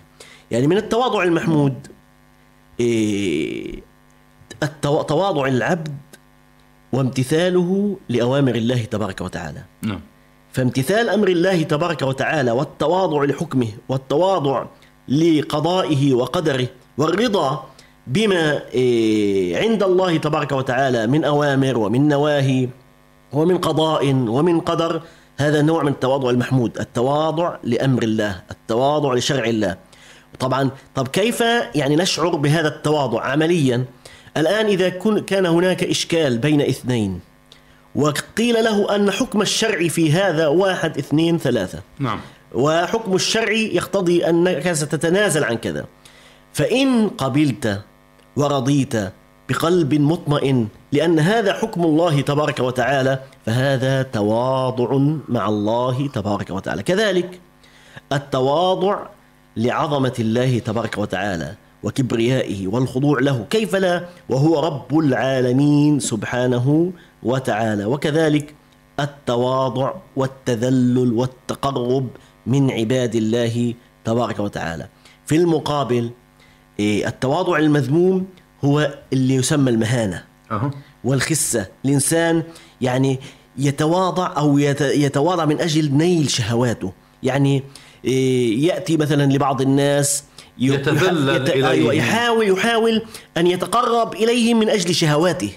يعني 0.51 0.67
من 0.67 0.77
التواضع 0.77 1.23
المحمود 1.23 1.75
إيه، 2.81 3.83
التوا- 4.65 5.03
تواضع 5.03 5.47
العبد 5.47 5.97
وامتثاله 6.93 7.97
لأوامر 8.09 8.55
الله 8.55 8.85
تبارك 8.85 9.21
وتعالى. 9.21 9.63
نعم. 9.83 10.01
فامتثال 10.53 11.09
أمر 11.09 11.29
الله 11.29 11.63
تبارك 11.63 12.03
وتعالى 12.03 12.51
والتواضع 12.51 13.25
لحكمه 13.25 13.69
والتواضع 13.89 14.65
لقضائه 15.09 16.15
وقدره 16.15 16.67
والرضا 16.99 17.67
بما 18.07 18.63
إيه، 18.75 19.59
عند 19.59 19.83
الله 19.83 20.17
تبارك 20.17 20.53
وتعالى 20.53 21.07
من 21.07 21.25
أوامر 21.25 21.79
ومن 21.79 22.09
نواهي 22.09 22.69
ومن 23.33 23.59
قضاء 23.59 24.15
ومن 24.15 24.61
قدر. 24.61 25.03
هذا 25.39 25.63
نوع 25.63 25.83
من 25.83 25.93
التواضع 25.93 26.31
المحمود 26.31 26.79
التواضع 26.79 27.57
لأمر 27.63 28.03
الله 28.03 28.43
التواضع 28.51 29.15
لشرع 29.15 29.45
الله. 29.45 29.77
طبعا 30.39 30.71
طب 30.95 31.09
كيف 31.09 31.41
يعني 31.75 31.97
نشعر 31.97 32.37
بهذا 32.37 32.69
التواضع 32.69 33.23
عمليا؟ 33.23 33.85
الآن 34.37 34.67
إذا 34.67 34.89
كان 35.27 35.47
هناك 35.47 35.85
إشكال 35.85 36.39
بين 36.39 36.61
اثنين 36.61 37.21
وقيل 37.95 38.65
له 38.65 38.95
أن 38.95 39.11
حكم 39.11 39.43
الشرع 39.43 39.89
في 39.89 40.13
هذا 40.13 40.47
واحد 40.47 40.99
اثنين 40.99 41.39
ثلاثة. 41.39 41.83
نعم. 41.99 42.21
وحكم 42.55 43.15
الشرع 43.15 43.53
يقتضي 43.53 44.29
أنك 44.29 44.73
ستتنازل 44.73 45.45
عن 45.45 45.57
كذا. 45.57 45.87
فإن 46.53 47.09
قبلت 47.09 47.83
ورضيت 48.37 48.95
بقلب 49.49 49.95
مطمئن 49.95 50.69
لأن 50.93 51.19
هذا 51.19 51.53
حكم 51.53 51.83
الله 51.83 52.21
تبارك 52.21 52.61
وتعالى 52.61 53.19
فهذا 53.47 54.03
تواضع 54.03 54.99
مع 55.29 55.49
الله 55.49 56.09
تبارك 56.09 56.51
وتعالى. 56.51 56.83
كذلك 56.83 57.41
التواضع 58.13 59.07
لعظمة 59.57 60.15
الله 60.19 60.59
تبارك 60.59 60.99
وتعالى 60.99 61.55
وكبريائه 61.83 62.67
والخضوع 62.67 63.21
له. 63.21 63.47
كيف 63.51 63.77
لا؟ 63.77 64.05
وهو 64.29 64.61
رب 64.61 64.99
العالمين 64.99 66.01
سبحانه 66.01 66.93
وتعالى. 67.23 67.85
وكذلك 67.85 68.55
التواضع 69.01 69.93
والتذلل 70.17 71.13
والتقرب 71.13 72.09
من 72.49 72.71
عباد 72.71 73.15
الله 73.15 73.75
تبارك 74.05 74.39
وتعالى. 74.39 74.89
في 75.27 75.37
المقابل 75.37 76.11
إيه، 76.81 77.09
التواضع 77.09 77.59
المذموم 77.59 78.27
هو 78.65 78.99
اللي 79.13 79.35
يسمى 79.35 79.71
المهانة. 79.71 80.25
أه. 80.51 80.71
والخسة. 81.05 81.67
الإنسان 81.85 82.43
يعني 82.81 83.19
يتواضع 83.59 84.35
أو 84.37 84.59
يتواضع 84.81 85.45
من 85.45 85.61
أجل 85.61 85.95
نيل 85.95 86.31
شهواته. 86.31 86.93
يعني 87.23 87.63
إيه، 88.05 88.67
يأتي 88.67 88.97
مثلا 88.97 89.33
لبعض 89.33 89.61
الناس 89.61 90.25
يتذلل 90.59 91.29
يت... 91.29 91.51
أيوة 91.51 91.95
يحاول 91.95 92.49
يحاول 92.49 93.03
أن 93.37 93.47
يتقرب 93.47 94.15
إليهم 94.15 94.61
من 94.61 94.69
أجل 94.69 94.95
شهواته. 94.95 95.51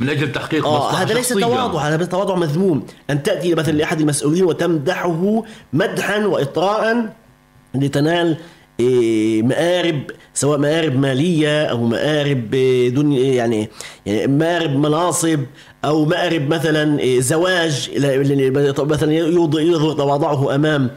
من 0.00 0.08
أجل 0.08 0.32
تحقيق 0.32 0.66
آه 0.66 0.92
هذا 0.92 1.14
ليس 1.14 1.28
تواضع 1.28 1.80
هذا 1.80 2.04
تواضع 2.04 2.34
مذموم. 2.34 2.86
أن 3.10 3.22
تأتي 3.22 3.54
مثلا 3.54 3.72
لأحد 3.72 4.00
المسؤولين 4.00 4.44
وتمدحه 4.44 5.42
مدحا 5.72 6.26
واطراء 6.26 7.14
لتنال 7.74 8.36
إيه، 8.80 9.42
مآرب 9.42 10.02
سواء 10.34 10.58
مآرب 10.58 10.96
مالية 10.96 11.64
أو 11.64 11.84
مآرب 11.84 12.50
دنيا 12.94 13.34
يعني, 13.34 13.68
يعني 14.06 14.26
مآرب 14.26 14.70
مناصب 14.70 15.40
أو 15.84 16.04
مآرب 16.04 16.48
مثلا 16.48 17.00
إيه، 17.00 17.20
زواج 17.20 17.90
مثلا 18.78 19.12
يظهر 19.14 19.92
تواضعه 19.92 20.54
أمام 20.54 20.90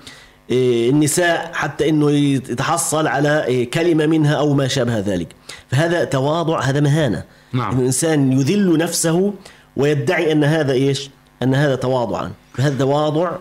النساء 0.52 1.52
حتى 1.54 1.90
إنه 1.90 2.12
يتحصل 2.12 3.08
على 3.08 3.68
كلمة 3.74 4.06
منها 4.06 4.36
أو 4.36 4.54
ما 4.54 4.68
شابه 4.68 5.00
ذلك. 5.00 5.28
فهذا 5.72 6.04
تواضع 6.04 6.62
هذا 6.62 6.80
مهانة. 6.80 7.24
نعم. 7.54 7.80
الإنسان 7.80 8.32
يذل 8.32 8.78
نفسه 8.78 9.34
ويدعي 9.76 10.32
أن 10.32 10.44
هذا 10.44 10.74
إيش؟ 10.74 11.10
أن 11.44 11.56
هذا 11.56 11.76
تواضعا. 11.76 12.32
فهذا 12.54 12.78
تواضع 12.78 13.32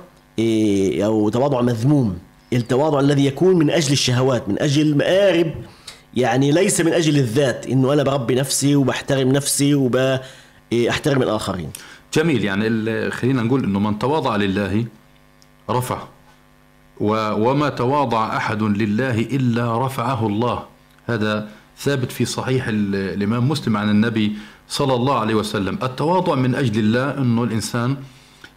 أو 1.04 1.28
تواضع 1.28 1.60
مذموم. 1.60 2.18
التواضع 2.52 3.00
الذي 3.00 3.26
يكون 3.26 3.56
من 3.56 3.70
أجل 3.70 3.92
الشهوات 3.92 4.48
من 4.48 4.62
أجل 4.62 4.96
مآرب 4.96 5.54
يعني 6.14 6.52
ليس 6.52 6.80
من 6.80 6.92
أجل 6.92 7.16
الذات. 7.16 7.66
إنه 7.66 7.92
أنا 7.92 8.02
بربي 8.02 8.34
نفسي 8.34 8.76
وبحترم 8.76 9.32
نفسي 9.32 9.74
وبحترم 9.74 11.22
الآخرين. 11.22 11.70
جميل. 12.14 12.44
يعني 12.44 13.10
خلينا 13.10 13.42
نقول 13.42 13.64
إنه 13.64 13.78
من 13.78 13.98
تواضع 13.98 14.36
لله 14.36 14.84
رفع. 15.70 15.98
وما 17.00 17.68
تواضع 17.68 18.36
أحد 18.36 18.62
لله 18.62 19.20
إلا 19.20 19.86
رفعه 19.86 20.26
الله. 20.26 20.62
هذا 21.06 21.48
ثابت 21.80 22.12
في 22.12 22.24
صحيح 22.24 22.64
الإمام 22.68 23.48
مسلم 23.48 23.76
عن 23.76 23.90
النبي 23.90 24.32
صلى 24.68 24.94
الله 24.94 25.18
عليه 25.18 25.34
وسلم. 25.34 25.78
التواضع 25.82 26.34
من 26.34 26.54
أجل 26.54 26.80
الله 26.80 27.18
أنه 27.18 27.44
الإنسان 27.44 27.96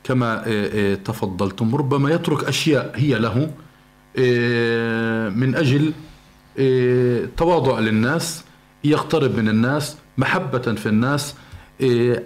كما 0.04 0.44
آه، 0.48 0.94
آه، 0.94 0.96
تفضلتم 0.96 1.76
ربما 1.76 2.12
يترك 2.12 2.44
أشياء 2.44 2.92
هي 2.96 3.20
له 3.20 3.52
آه، 4.18 5.30
من 5.30 5.56
أجل 5.56 5.94
تواضع 7.38 7.80
للناس 7.80 8.44
يقترب 8.84 9.38
من 9.38 9.50
الناس 9.50 9.98
محبة 10.18 10.60
في 10.60 10.86
الناس 10.86 11.36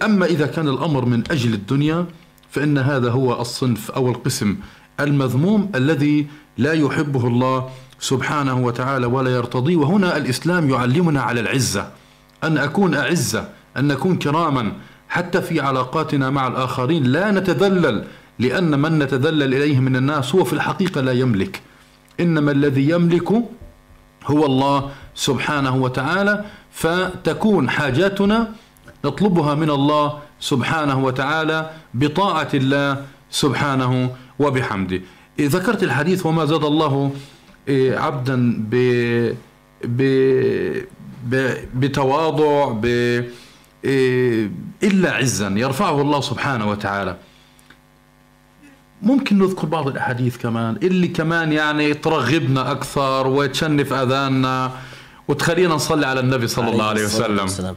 أما 0.02 0.26
إذا 0.26 0.46
كان 0.46 0.68
الأمر 0.68 1.04
من 1.04 1.22
أجل 1.30 1.54
الدنيا 1.54 2.06
فإن 2.50 2.78
هذا 2.78 3.10
هو 3.10 3.40
الصنف 3.40 3.90
أو 3.90 4.08
القسم 4.08 4.56
المذموم 5.00 5.70
الذي 5.74 6.26
لا 6.58 6.72
يحبه 6.72 7.26
الله 7.26 7.70
سبحانه 8.00 8.58
وتعالى 8.58 9.06
ولا 9.06 9.30
يرتضيه 9.30 9.76
وهنا 9.76 10.16
الإسلام 10.16 10.70
يعلمنا 10.70 11.22
على 11.22 11.40
العزة 11.40 11.88
أن 12.44 12.58
أكون 12.58 12.94
أعزة 12.94 13.48
أن 13.76 13.88
نكون 13.88 14.18
كراما. 14.18 14.72
حتى 15.08 15.42
في 15.42 15.60
علاقاتنا 15.60 16.30
مع 16.30 16.46
الآخرين 16.46 17.04
لا 17.04 17.30
نتذلل 17.30 18.04
لأن 18.38 18.80
من 18.80 18.98
نتذلل 18.98 19.54
إليه 19.54 19.80
من 19.80 19.96
الناس 19.96 20.34
هو 20.34 20.44
في 20.44 20.52
الحقيقة 20.52 21.00
لا 21.00 21.12
يملك. 21.12 21.60
إنما 22.20 22.50
الذي 22.52 22.90
يملك 22.90 23.32
هو 24.26 24.46
الله 24.46 24.90
سبحانه 25.14 25.76
وتعالى. 25.76 26.44
فتكون 26.72 27.70
حاجاتنا 27.70 28.52
نطلبها 29.04 29.54
من 29.54 29.70
الله 29.70 30.18
سبحانه 30.40 31.04
وتعالى 31.04 31.70
بطاعة 31.94 32.48
الله 32.54 33.04
سبحانه 33.30 34.10
وبحمده. 34.38 35.00
ذكرت 35.40 35.82
الحديث 35.82 36.26
وما 36.26 36.44
زاد 36.44 36.64
الله 36.64 37.12
عبدا 37.70 38.66
ب 38.70 38.74
ب 39.84 41.54
بتواضع 41.74 42.68
ب 42.68 42.84
إيه، 43.84 44.50
إلا 44.82 45.12
عزا. 45.12 45.48
يرفعه 45.48 46.00
الله 46.00 46.20
سبحانه 46.20 46.70
وتعالى. 46.70 47.16
ممكن 49.02 49.38
نذكر 49.38 49.66
بعض 49.66 49.88
الأحاديث 49.88 50.36
كمان 50.36 50.76
اللي 50.82 51.08
كمان 51.08 51.52
يعني 51.52 51.94
ترغبنا 51.94 52.70
أكثر 52.72 53.26
وتشنف 53.26 53.92
أذاننا 53.92 54.72
وتخلينا 55.28 55.74
نصلي 55.74 56.06
على 56.06 56.20
النبي 56.20 56.46
صلى 56.48 56.70
الله 56.70 56.84
عليه 56.84 57.04
وسلم. 57.04 57.38
والسلام. 57.38 57.76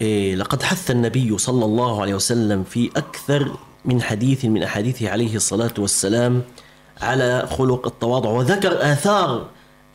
إيه 0.00 0.34
لقد 0.34 0.62
حث 0.62 0.90
النبي 0.90 1.38
صلى 1.38 1.64
الله 1.64 2.02
عليه 2.02 2.14
وسلم 2.14 2.64
في 2.64 2.90
أكثر 2.96 3.56
من 3.84 4.02
حديث 4.02 4.44
من 4.44 4.62
أحاديثه 4.62 5.10
عليه 5.10 5.36
الصلاة 5.36 5.74
والسلام 5.78 6.42
على 7.02 7.48
خلق 7.50 7.86
التواضع 7.86 8.30
وذكر 8.30 8.92
آثار 8.92 9.46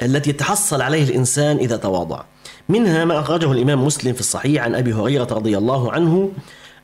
التي 0.01 0.29
يتحصل 0.29 0.81
عليه 0.81 1.03
الإنسان 1.03 1.57
إذا 1.57 1.77
تواضع. 1.77 2.23
منها 2.69 3.05
ما 3.05 3.19
أخرجه 3.19 3.51
الإمام 3.51 3.85
مسلم 3.85 4.13
في 4.13 4.19
الصحيح 4.19 4.63
عن 4.63 4.75
أبي 4.75 4.93
هريرة 4.93 5.27
رضي 5.31 5.57
الله 5.57 5.91
عنه 5.91 6.31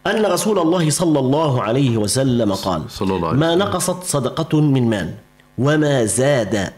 أن 0.07 0.25
رسول 0.25 0.59
الله 0.59 0.89
صلى 0.89 1.19
الله 1.19 1.61
عليه 1.61 1.97
وسلم 1.97 2.53
قال 2.53 2.81
صلى 2.89 3.15
الله 3.15 3.27
عليه 3.27 3.37
ما 3.37 3.55
نقصت 3.55 4.03
صدقة 4.03 4.61
من 4.61 4.89
مال 4.89 5.13
وما 5.57 6.05
زاد 6.05 6.73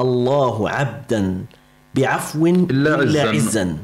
الله 0.00 0.70
عبدا 0.70 1.44
بعفو 1.94 2.46
إلا, 2.46 3.02
إلا 3.02 3.22
عزا. 3.30 3.76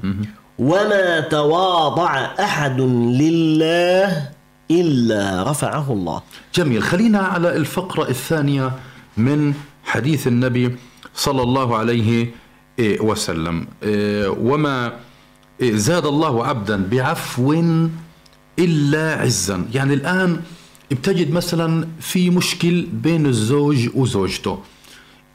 وما 0.58 1.20
تواضع 1.20 2.10
أحد 2.40 2.80
لله 2.80 4.28
إلا 4.70 5.50
رفعه 5.50 5.92
الله. 5.92 6.22
جميل 6.54 6.82
خلينا 6.82 7.18
على 7.18 7.56
الفقرة 7.56 8.08
الثانية. 8.08 8.72
من 9.18 9.54
حديث 9.84 10.26
النبي 10.26 10.76
صلى 11.14 11.42
الله 11.42 11.76
عليه 11.76 12.30
وسلم. 12.80 13.66
وما 14.26 14.92
زاد 15.62 16.06
الله 16.06 16.46
عبدا 16.46 16.88
بعفو 16.90 17.64
إلا 18.58 19.20
عزا. 19.20 19.64
يعني 19.74 19.94
الآن 19.94 20.40
بتجد 20.90 21.30
مثلا 21.30 21.88
في 22.00 22.30
مشكل 22.30 22.86
بين 22.92 23.26
الزوج 23.26 23.88
وزوجته. 23.94 24.58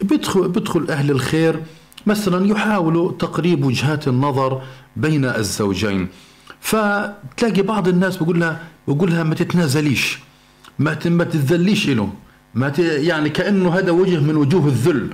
بدخل, 0.01 0.47
بدخل 0.47 0.87
أهل 0.89 1.11
الخير 1.11 1.59
مثلا 2.07 2.47
يحاولوا 2.47 3.11
تقريب 3.11 3.65
وجهات 3.65 4.07
النظر 4.07 4.61
بين 4.95 5.25
الزوجين. 5.25 6.07
فتلاقي 6.59 7.61
بعض 7.61 7.87
الناس 7.87 8.17
بيقول 8.17 8.39
لها 8.39 8.61
بيقول 8.87 9.11
لها 9.11 9.23
ما 9.23 9.35
تتنازليش 9.35 10.19
ما 10.79 10.99
ما 11.05 11.23
تتذليش 11.23 11.89
له 11.89 12.09
ما. 12.55 12.73
يعني 12.79 13.29
كأنه 13.29 13.73
هذا 13.73 13.91
وجه 13.91 14.19
من 14.19 14.35
وجوه 14.35 14.67
الذل. 14.67 15.09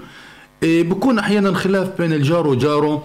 إيه 0.63 0.84
بكون 0.84 1.19
أحيانا 1.19 1.54
خلاف 1.54 2.02
بين 2.02 2.13
الجار 2.13 2.47
وجاره. 2.47 3.04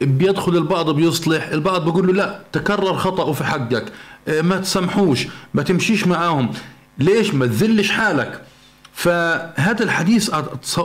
بيدخل 0.00 0.56
البعض 0.56 0.90
بيصلح 0.90 1.48
البعض 1.48 1.84
بيقول 1.84 2.06
له 2.06 2.12
لا 2.12 2.40
تكرر 2.52 2.94
خطأه 2.94 3.32
في 3.32 3.44
حقك. 3.44 3.92
إيه، 4.28 4.42
ما 4.42 4.56
تسامحوش 4.56 5.26
ما 5.54 5.62
تمشيش 5.62 6.06
معاهم. 6.06 6.50
ليش؟ 6.98 7.34
ما 7.34 7.46
تذلش 7.46 7.90
حالك. 7.90 8.42
فهذا 8.92 9.84
الحديث 9.84 10.30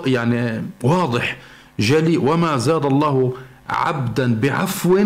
يعني 0.06 0.64
واضح 0.84 1.38
جلي 1.80 2.18
وما 2.18 2.58
زاد 2.58 2.86
الله 2.86 3.34
عبدا 3.70 4.36
بعفو 4.36 5.06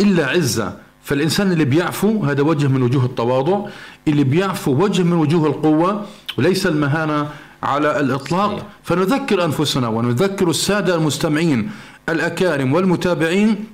إلا 0.00 0.26
عزة. 0.26 0.76
فالإنسان 1.02 1.52
اللي 1.52 1.64
بيعفو 1.64 2.24
هذا 2.24 2.42
وجه 2.42 2.66
من 2.66 2.82
وجوه 2.82 3.04
التواضع. 3.04 3.66
اللي 4.08 4.24
بيعفو 4.24 4.84
وجه 4.84 5.02
من 5.02 5.12
وجوه 5.12 5.46
القوة. 5.46 6.06
وليس 6.38 6.66
المهانة 6.66 7.28
على 7.62 8.00
الإطلاق. 8.00 8.66
فنذكر 8.82 9.44
أنفسنا 9.44 9.88
ونذكر 9.88 10.50
السادة 10.50 10.94
المستمعين 10.94 11.70
الأكارم 12.08 12.72
والمتابعين 12.72 13.64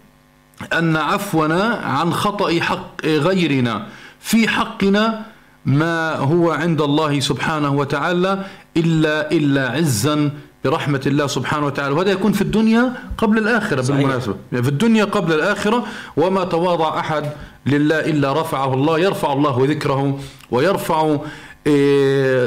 أن 0.73 0.97
عفونا 0.97 1.63
عن 1.85 2.13
خطأ 2.13 2.61
حق 2.61 3.07
غيرنا. 3.07 3.87
في 4.21 4.49
حقنا 4.49 5.23
ما 5.67 6.17
هو 6.17 6.51
عند 6.51 6.81
الله 6.81 7.21
سبحانه 7.21 7.75
وتعالى 7.75 8.45
إلا 8.77 9.33
إلا 9.33 9.71
عزا 9.71 10.31
برحمة 10.65 11.01
الله 11.07 11.27
سبحانه 11.27 11.67
وتعالى. 11.67 11.95
وهذا 11.95 12.11
يكون 12.11 12.33
في 12.33 12.43
الدنيا 12.43 12.93
قبل 13.19 13.39
الآخرة 13.39 13.83
صحيح. 13.83 14.01
بالمناسبة. 14.01 14.35
يعني 14.53 14.65
في 14.65 14.71
الدنيا 14.71 15.05
قبل 15.05 15.33
الآخرة 15.33 15.85
وما 16.17 16.45
تواضع 16.45 16.99
أحد 16.99 17.25
لله 17.67 18.01
إلا 18.01 18.41
رفعه 18.41 18.75
الله 18.75 18.99
يرفع 18.99 19.33
الله 19.33 19.67
ذكره 19.69 20.19
ويرفع 20.51 21.17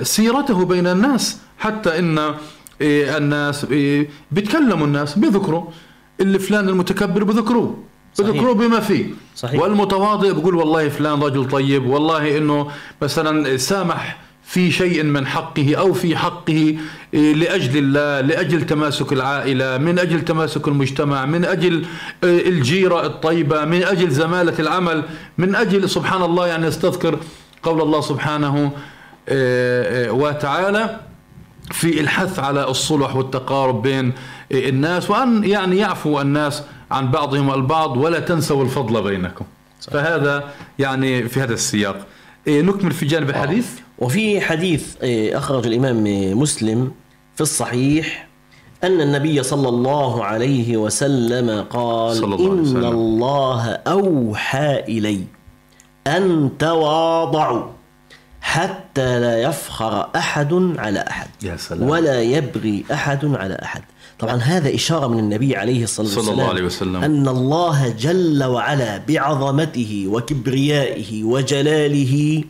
سيرته 0.03 0.65
بين 0.65 0.87
الناس 0.87 1.37
حتى 1.59 1.99
إن 1.99 2.33
إيه، 2.81 3.17
الناس 3.17 3.65
إيه، 3.65 4.09
بيتكلموا 4.31 4.87
الناس 4.87 5.19
بيذكروا 5.19 5.63
اللي 6.19 6.39
فلان 6.39 6.69
المتكبر 6.69 7.23
بذكروه. 7.23 7.77
بذكروه 8.19 8.53
بما 8.53 8.79
فيه 8.79 9.05
صحيح. 9.35 9.61
والمتواضع 9.61 10.31
بقول 10.31 10.55
والله 10.55 10.89
فلان 10.89 11.23
رجل 11.23 11.47
طيب 11.47 11.85
والله 11.85 12.37
إنه 12.37 12.67
مثلا 13.01 13.57
سامح 13.57 14.17
في 14.43 14.71
شيء 14.71 15.03
من 15.03 15.27
حقه 15.27 15.75
أو 15.75 15.93
في 15.93 16.17
حقه 16.17 16.75
إيه، 17.13 17.33
لأجل 17.33 17.77
الله 17.77 18.21
لأجل 18.21 18.65
تماسك 18.65 19.13
العائلة 19.13 19.77
من 19.77 19.99
أجل 19.99 20.21
تماسك 20.25 20.67
المجتمع 20.67 21.25
من 21.25 21.45
أجل 21.45 21.85
إيه، 22.23 22.49
الجيرة 22.49 23.05
الطيبة 23.05 23.65
من 23.65 23.83
أجل 23.83 24.09
زمالة 24.09 24.59
العمل 24.59 25.03
من 25.37 25.55
أجل 25.55 25.89
سبحان 25.89 26.21
الله 26.21 26.47
يعني 26.47 26.67
أستذكر 26.67 27.19
قول 27.63 27.81
الله 27.81 28.01
سبحانه 28.01 28.55
إيه، 28.57 28.71
وتعالى 30.09 30.99
في 31.71 32.01
الحث 32.01 32.39
على 32.39 32.67
الصلح 32.67 33.15
والتقارب 33.15 33.81
بين 33.81 34.13
الناس 34.51 35.09
وأن 35.09 35.43
يعني 35.43 35.77
يعفو 35.77 36.21
الناس 36.21 36.63
عن 36.91 37.11
بعضهم 37.11 37.53
البعض 37.53 37.97
ولا 37.97 38.19
تنسوا 38.19 38.63
الفضل 38.63 39.03
بينكم. 39.03 39.45
صح. 39.79 39.93
فهذا 39.93 40.43
يعني 40.79 41.29
في 41.29 41.41
هذا 41.41 41.53
السياق. 41.53 42.07
نكمل 42.47 42.91
في 42.91 43.05
جانب 43.05 43.29
الحديث. 43.29 43.67
وفي 43.99 44.41
حديث 44.41 44.95
أخرج 45.33 45.67
الإمام 45.67 46.03
مسلم 46.39 46.91
في 47.35 47.41
الصحيح 47.41 48.27
أن 48.83 49.01
النبي 49.01 49.43
صلى 49.43 49.69
الله 49.69 50.25
عليه 50.25 50.77
وسلم 50.77 51.61
قال 51.69 52.15
صلى 52.15 52.35
الله 52.35 52.51
عليه 52.51 52.61
وسلم. 52.61 52.85
إن 52.85 52.91
الله 52.91 53.69
أوحى 53.69 54.79
إلي 54.79 55.19
أن 56.07 56.49
تواضعوا. 56.59 57.63
حتى 58.43 59.19
لا 59.19 59.41
يفخر 59.41 60.09
أحد 60.15 60.53
على 60.77 61.05
أحد 61.09 61.27
يا 61.43 61.57
سلام. 61.57 61.89
ولا 61.89 62.21
يبغي 62.21 62.85
أحد 62.93 63.25
على 63.25 63.57
أحد 63.63 63.81
طبعا 64.19 64.35
هذا 64.35 64.75
إشارة 64.75 65.07
من 65.07 65.19
النبي 65.19 65.55
عليه 65.55 65.83
الصلاة 65.83 66.07
والسلام 66.07 66.25
صلى 66.25 66.33
الله 66.33 66.49
عليه 66.49 66.63
وسلم 66.63 66.95
أن 67.03 67.27
الله 67.27 67.89
جل 67.89 68.43
وعلا 68.43 68.97
بعظمته 68.97 70.05
وكبريائه 70.07 71.23
وجلاله 71.23 72.43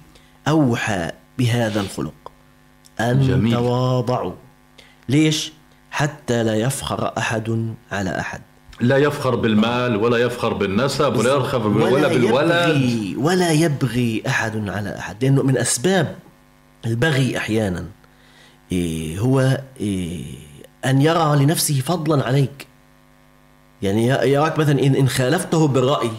أوحى 0.47 1.11
بهذا 1.37 1.81
الخلق 1.81 2.13
أن 2.99 3.27
جميل. 3.27 3.53
تواضعوا 3.53 4.33
ليش؟ 5.09 5.51
حتى 5.91 6.43
لا 6.43 6.55
يفخر 6.55 7.13
أحد 7.17 7.73
على 7.91 8.19
أحد 8.19 8.41
لا 8.83 8.97
يفخر 8.97 9.35
بالمال 9.35 9.95
ولا 9.95 10.17
يفخر 10.17 10.53
بالنسب 10.53 11.15
ولا 11.15 11.35
يفخر 11.35 11.67
ولا 11.67 12.07
بالولد 12.07 12.51
يبغي 12.51 13.15
ولا 13.17 13.51
يبغي 13.51 14.23
أحد 14.27 14.69
على 14.69 14.97
أحد. 14.97 15.23
لأنه 15.23 15.43
من 15.43 15.57
أسباب 15.57 16.15
البغي 16.85 17.37
أحيانا 17.37 17.85
إيه 18.71 19.19
هو 19.19 19.61
إيه 19.79 20.23
أن 20.85 21.01
يرى 21.01 21.35
لنفسه 21.43 21.81
فضلا 21.85 22.25
عليك. 22.25 22.67
يعني 23.81 24.07
يراك 24.07 24.59
مثلا 24.59 24.83
إن 24.83 25.09
خالفته 25.09 25.67
بالرأي 25.67 26.11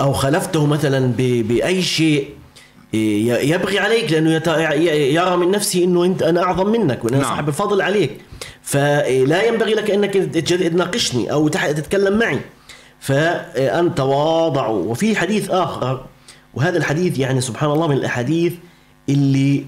أو 0.00 0.12
خالفته 0.12 0.66
مثلا 0.66 1.12
بأي 1.18 1.82
شيء 1.82 2.28
يبغي 2.92 3.78
عليك 3.78 4.12
لأنه 4.12 4.30
يرى 4.84 5.36
من 5.36 5.50
نفسه 5.50 5.84
إنه 5.84 6.04
انت 6.04 6.22
أنا 6.22 6.42
أعظم 6.42 6.66
منك 6.66 7.04
وأنا 7.04 7.16
نعم. 7.16 7.26
صاحب 7.26 7.48
الفضل 7.48 7.82
عليك. 7.82 8.20
فلا 8.62 9.48
ينبغي 9.48 9.74
لك 9.74 9.90
أنك 9.90 10.14
تناقشني 10.14 11.32
أو 11.32 11.48
تتكلم 11.48 12.18
معي. 12.18 12.40
فان 13.00 13.94
تواضعوا 13.94 14.84
وفي 14.84 15.16
حديث 15.16 15.50
آخر. 15.50 16.04
وهذا 16.54 16.78
الحديث 16.78 17.18
يعني 17.18 17.40
سبحان 17.40 17.70
الله 17.70 17.86
من 17.86 17.96
الأحاديث 17.96 18.52
اللي 19.08 19.64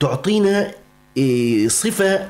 تعطينا 0.00 0.70
صفة 1.66 2.26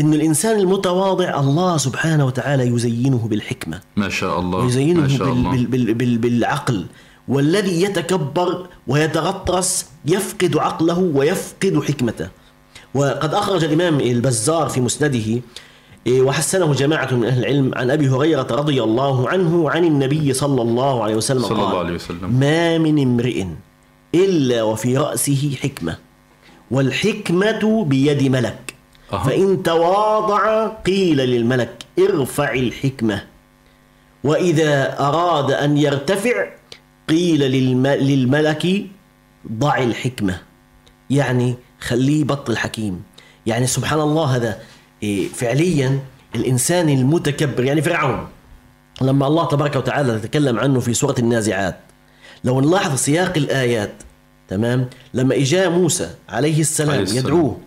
إن 0.00 0.14
الإنسان 0.14 0.60
المتواضع 0.60 1.40
الله 1.40 1.76
سبحانه 1.76 2.26
وتعالى 2.26 2.66
يزينه 2.66 3.28
بالحكمة. 3.30 3.80
ما 3.96 4.08
شاء 4.08 4.40
الله. 4.40 4.66
يزينه 4.66 5.00
ما 5.00 5.08
شاء 5.08 5.28
الله. 5.28 5.50
بال 5.50 5.66
بال 5.66 5.94
بال 5.94 6.18
بالعقل. 6.18 6.86
والذي 7.28 7.82
يتكبر 7.82 8.66
ويتغطرس 8.86 9.86
يفقد 10.06 10.56
عقله 10.56 10.98
ويفقد 10.98 11.82
حكمته. 11.88 12.28
وقد 12.94 13.34
أخرج 13.34 13.64
الإمام 13.64 14.00
البزار 14.00 14.68
في 14.68 14.80
مسنده 14.80 15.42
وحسنه 16.08 16.72
جماعة 16.74 17.14
من 17.14 17.24
أهل 17.24 17.38
العلم 17.38 17.72
عن 17.76 17.90
أبي 17.90 18.08
هريرة 18.08 18.46
رضي 18.50 18.82
الله 18.82 19.28
عنه 19.28 19.70
عن 19.70 19.84
النبي 19.84 20.32
صلى 20.32 20.62
الله 20.62 21.02
عليه 21.04 21.14
وسلم 21.14 21.42
صلى 21.42 21.58
قال 21.58 21.66
الله 21.66 21.78
عليه 21.78 21.94
وسلم. 21.94 22.30
ما 22.40 22.78
من 22.78 23.02
امرئ 23.02 23.44
إلا 24.14 24.62
وفي 24.62 24.96
رأسه 24.96 25.56
حكمة 25.62 25.96
والحكمة 26.70 27.84
بيد 27.84 28.22
ملك. 28.22 28.74
أه. 29.12 29.22
فإن 29.22 29.62
تواضع 29.62 30.66
قيل 30.66 31.16
للملك 31.16 31.84
ارفع 31.98 32.52
الحكمة 32.52 33.22
وإذا 34.24 35.00
أراد 35.00 35.50
أن 35.50 35.76
يرتفع 35.78 36.46
قيل 37.08 37.40
للملك 37.40 38.86
ضع 39.52 39.78
الحكمة. 39.78 40.40
يعني 41.10 41.54
خليه 41.80 42.24
بطل 42.24 42.56
حكيم. 42.56 43.02
يعني 43.46 43.66
سبحان 43.66 44.00
الله 44.00 44.24
هذا 44.36 44.58
فعليا 45.34 45.98
الإنسان 46.34 46.88
المتكبر 46.88 47.64
يعني 47.64 47.82
فرعون. 47.82 48.28
لما 49.02 49.26
الله 49.26 49.48
تبارك 49.48 49.76
وتعالى 49.76 50.18
تكلم 50.18 50.58
عنه 50.58 50.80
في 50.80 50.94
سورة 50.94 51.14
النازعات 51.18 51.76
لو 52.44 52.60
نلاحظ 52.60 52.94
سياق 52.96 53.32
الآيات 53.36 53.92
تمام 54.48 54.88
لما 55.14 55.34
إجا 55.34 55.68
موسى 55.68 56.10
عليه 56.28 56.60
السلام, 56.60 56.90
عليه 56.90 57.02
السلام. 57.02 57.24
يدعوه 57.24 57.58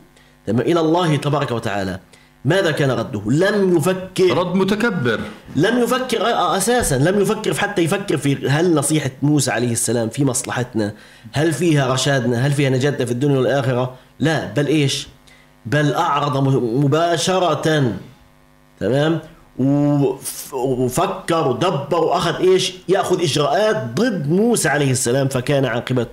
تمام 0.48 0.62
إلى 0.62 0.80
الله 0.80 1.16
تبارك 1.16 1.52
وتعالى 1.52 2.00
ماذا 2.48 2.72
كان 2.72 2.92
رده؟ 2.92 3.22
لم 3.26 3.78
يفكر 3.78 4.38
رد 4.38 4.56
متكبر 4.56 5.20
لم 5.56 5.80
يفكر 5.84 6.18
أساسا 6.58 6.96
لم 6.96 7.22
يفكر 7.22 7.54
حتى 7.54 7.82
يفكر 7.82 8.18
في 8.18 8.48
هل 8.50 8.76
نصيحة 8.76 9.12
موسى 9.22 9.52
عليه 9.52 9.72
السلام 9.72 10.10
في 10.10 10.26
مصلحتنا؟ 10.26 10.94
هل 11.32 11.54
فيها 11.54 11.94
رشادنا؟ 11.94 12.48
هل 12.48 12.52
فيها 12.52 12.70
نجاتنا 12.70 13.06
في 13.06 13.12
الدنيا 13.12 13.38
والآخرة؟ 13.38 13.96
لا 14.20 14.46
بل 14.54 14.68
إيش؟ 14.68 15.08
بل 15.66 15.94
أعرض 15.94 16.38
مباشرة 16.84 17.94
تمام؟ 18.80 19.20
وفكر 20.54 21.48
ودبر 21.48 22.00
وأخذ 22.00 22.36
إيش؟ 22.40 22.74
يأخذ 22.90 23.22
إجراءات 23.22 23.84
ضد 23.96 24.30
موسى 24.30 24.70
عليه 24.70 24.92
السلام 24.92 25.28
فكان 25.28 25.66
عاقبة. 25.66 26.08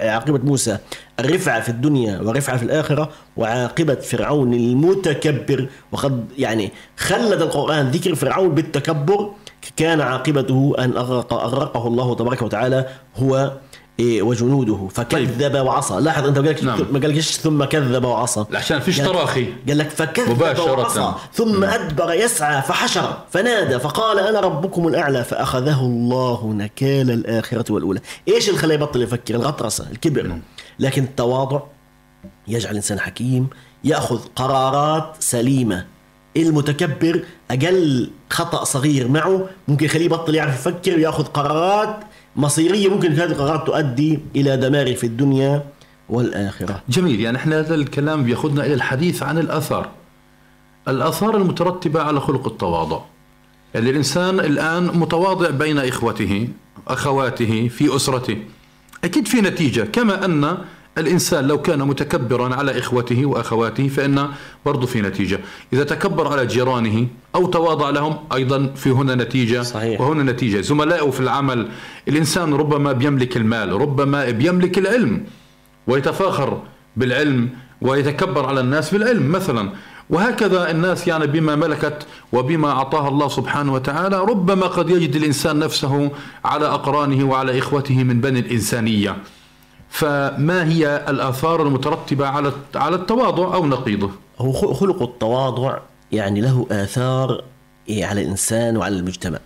عاقبة 0.00 0.38
موسى 0.44 0.78
الرفعه 1.20 1.60
في 1.60 1.68
الدنيا 1.68 2.20
ورفعه 2.20 2.56
في 2.56 2.62
الآخرة 2.62 3.10
وعاقبة 3.36 3.94
فرعون 3.94 4.54
المتكبر 4.54 5.66
وقد 5.92 6.24
يعني 6.38 6.72
خلد 6.96 7.42
القرآن 7.42 7.88
ذكر 7.90 8.14
فرعون 8.14 8.48
بالتكبر 8.48 9.30
كان 9.76 10.00
عاقبته 10.00 10.74
أن 10.78 10.96
اغرق 10.96 11.32
أغرقه 11.32 11.86
الله 11.86 12.14
تبارك 12.14 12.42
وتعالى 12.42 12.86
هو 13.16 13.52
إيه 14.00 14.22
وجنوده 14.22 14.88
فكذب 14.94 15.52
طيب. 15.52 15.66
وعصى 15.66 15.94
لاحظ 15.94 16.26
أنت 16.26 16.38
قال 16.38 16.66
نعم. 16.66 16.86
ما 16.92 17.00
قالكش 17.00 17.36
ثم 17.36 17.64
كذب 17.64 18.04
وعصى 18.04 18.44
عشان 18.54 18.80
فيش 18.80 18.98
تراخي 18.98 19.46
قال 19.68 19.78
لك 19.78 19.90
فكذب 19.90 20.30
مباشرة. 20.30 20.72
وعصى 20.72 21.12
ثم 21.32 21.60
نعم. 21.60 21.64
أدبر 21.64 22.12
يسعى 22.12 22.62
فحشر 22.62 23.16
فنادى 23.30 23.78
فقال 23.78 24.18
أنا 24.18 24.40
ربكم 24.40 24.88
الأعلى 24.88 25.24
فأخذه 25.24 25.80
الله 25.80 26.52
نكال 26.52 27.10
الآخرة 27.10 27.72
والأولى 27.72 28.00
إيش 28.28 28.48
اللي 28.48 28.60
خلاه 28.60 28.74
يبطل 28.74 29.02
يفكر 29.02 29.34
الغطرسة 29.34 29.86
الكبر 29.92 30.22
نعم. 30.22 30.42
لكن 30.78 31.02
التواضع 31.02 31.60
يجعل 32.48 32.70
الإنسان 32.70 33.00
حكيم 33.00 33.48
يأخذ 33.84 34.20
قرارات 34.36 35.16
سليمة 35.18 35.86
المتكبر 36.36 37.24
أقل 37.50 38.10
خطأ 38.30 38.64
صغير 38.64 39.08
معه 39.08 39.48
ممكن 39.68 39.86
يخليه 39.86 40.04
يبطل 40.04 40.34
يعرف 40.34 40.54
يفكر 40.54 40.94
ويأخذ 40.94 41.24
قرارات 41.24 41.96
مصيرية 42.36 42.88
ممكن 42.88 43.12
هذه 43.12 43.24
القرارات 43.24 43.66
تؤدي 43.66 44.18
إلى 44.36 44.56
دمار 44.56 44.94
في 44.94 45.04
الدنيا 45.04 45.64
والآخرة. 46.08 46.82
جميل 46.88 47.20
يعني 47.20 47.36
إحنا 47.36 47.58
هذا 47.60 47.74
الكلام 47.74 48.24
بياخذنا 48.24 48.66
إلى 48.66 48.74
الحديث 48.74 49.22
عن 49.22 49.38
الآثار. 49.38 49.88
الآثار 50.88 51.36
المترتبة 51.36 52.02
على 52.02 52.20
خلق 52.20 52.48
التواضع. 52.48 53.00
يعني 53.74 53.90
الإنسان 53.90 54.40
الآن 54.40 54.84
متواضع 54.84 55.50
بين 55.50 55.78
إخوته، 55.78 56.48
أخواته، 56.88 57.68
في 57.68 57.96
أسرته. 57.96 58.38
أكيد 59.04 59.28
في 59.28 59.40
نتيجة 59.40 59.82
كما 59.82 60.24
أن 60.24 60.58
الإنسان 60.98 61.46
لو 61.46 61.62
كان 61.62 61.78
متكبرا 61.78 62.54
على 62.54 62.78
إخوته 62.78 63.26
وأخواته 63.26 63.88
فإن 63.88 64.28
برضو 64.66 64.86
في 64.86 65.00
نتيجة. 65.00 65.40
إذا 65.72 65.84
تكبر 65.84 66.32
على 66.32 66.46
جيرانه 66.46 67.06
أو 67.34 67.46
تواضع 67.46 67.90
لهم 67.90 68.16
أيضا 68.34 68.72
في 68.76 68.90
هنا 68.90 69.14
نتيجة 69.14 69.62
صحيح. 69.62 70.00
وهنا 70.00 70.32
نتيجة. 70.32 70.60
زملائه 70.60 71.10
في 71.10 71.20
العمل 71.20 71.68
الإنسان 72.08 72.54
ربما 72.54 72.92
بيملك 72.92 73.36
المال 73.36 73.72
ربما 73.72 74.30
بيملك 74.30 74.78
العلم 74.78 75.24
ويتفاخر 75.86 76.62
بالعلم 76.96 77.48
ويتكبر 77.80 78.46
على 78.46 78.60
الناس 78.60 78.94
بالعلم 78.94 79.32
مثلا. 79.32 79.70
وهكذا 80.10 80.70
الناس 80.70 81.08
يعني 81.08 81.26
بما 81.26 81.56
ملكت 81.56 82.06
وبما 82.32 82.70
أعطاها 82.70 83.08
الله 83.08 83.28
سبحانه 83.28 83.72
وتعالى 83.72 84.20
ربما 84.20 84.66
قد 84.66 84.90
يجد 84.90 85.16
الإنسان 85.16 85.58
نفسه 85.58 86.10
على 86.44 86.66
أقرانه 86.66 87.24
وعلى 87.24 87.58
إخوته 87.58 88.04
من 88.04 88.20
بني 88.20 88.38
الإنسانية. 88.38 89.16
فما 89.96 90.64
هي 90.64 91.04
الآثار 91.08 91.62
المترتبة 91.62 92.26
على 92.26 92.52
على 92.74 92.96
التواضع 92.96 93.54
أو 93.54 93.66
نقيضه؟ 93.66 94.10
هو 94.38 94.52
خلق 94.52 95.02
التواضع 95.02 95.78
يعني 96.12 96.40
له 96.40 96.66
آثار 96.70 97.44
على 97.90 98.22
الإنسان 98.22 98.76
وعلى 98.76 98.96
المجتمع 98.96 99.38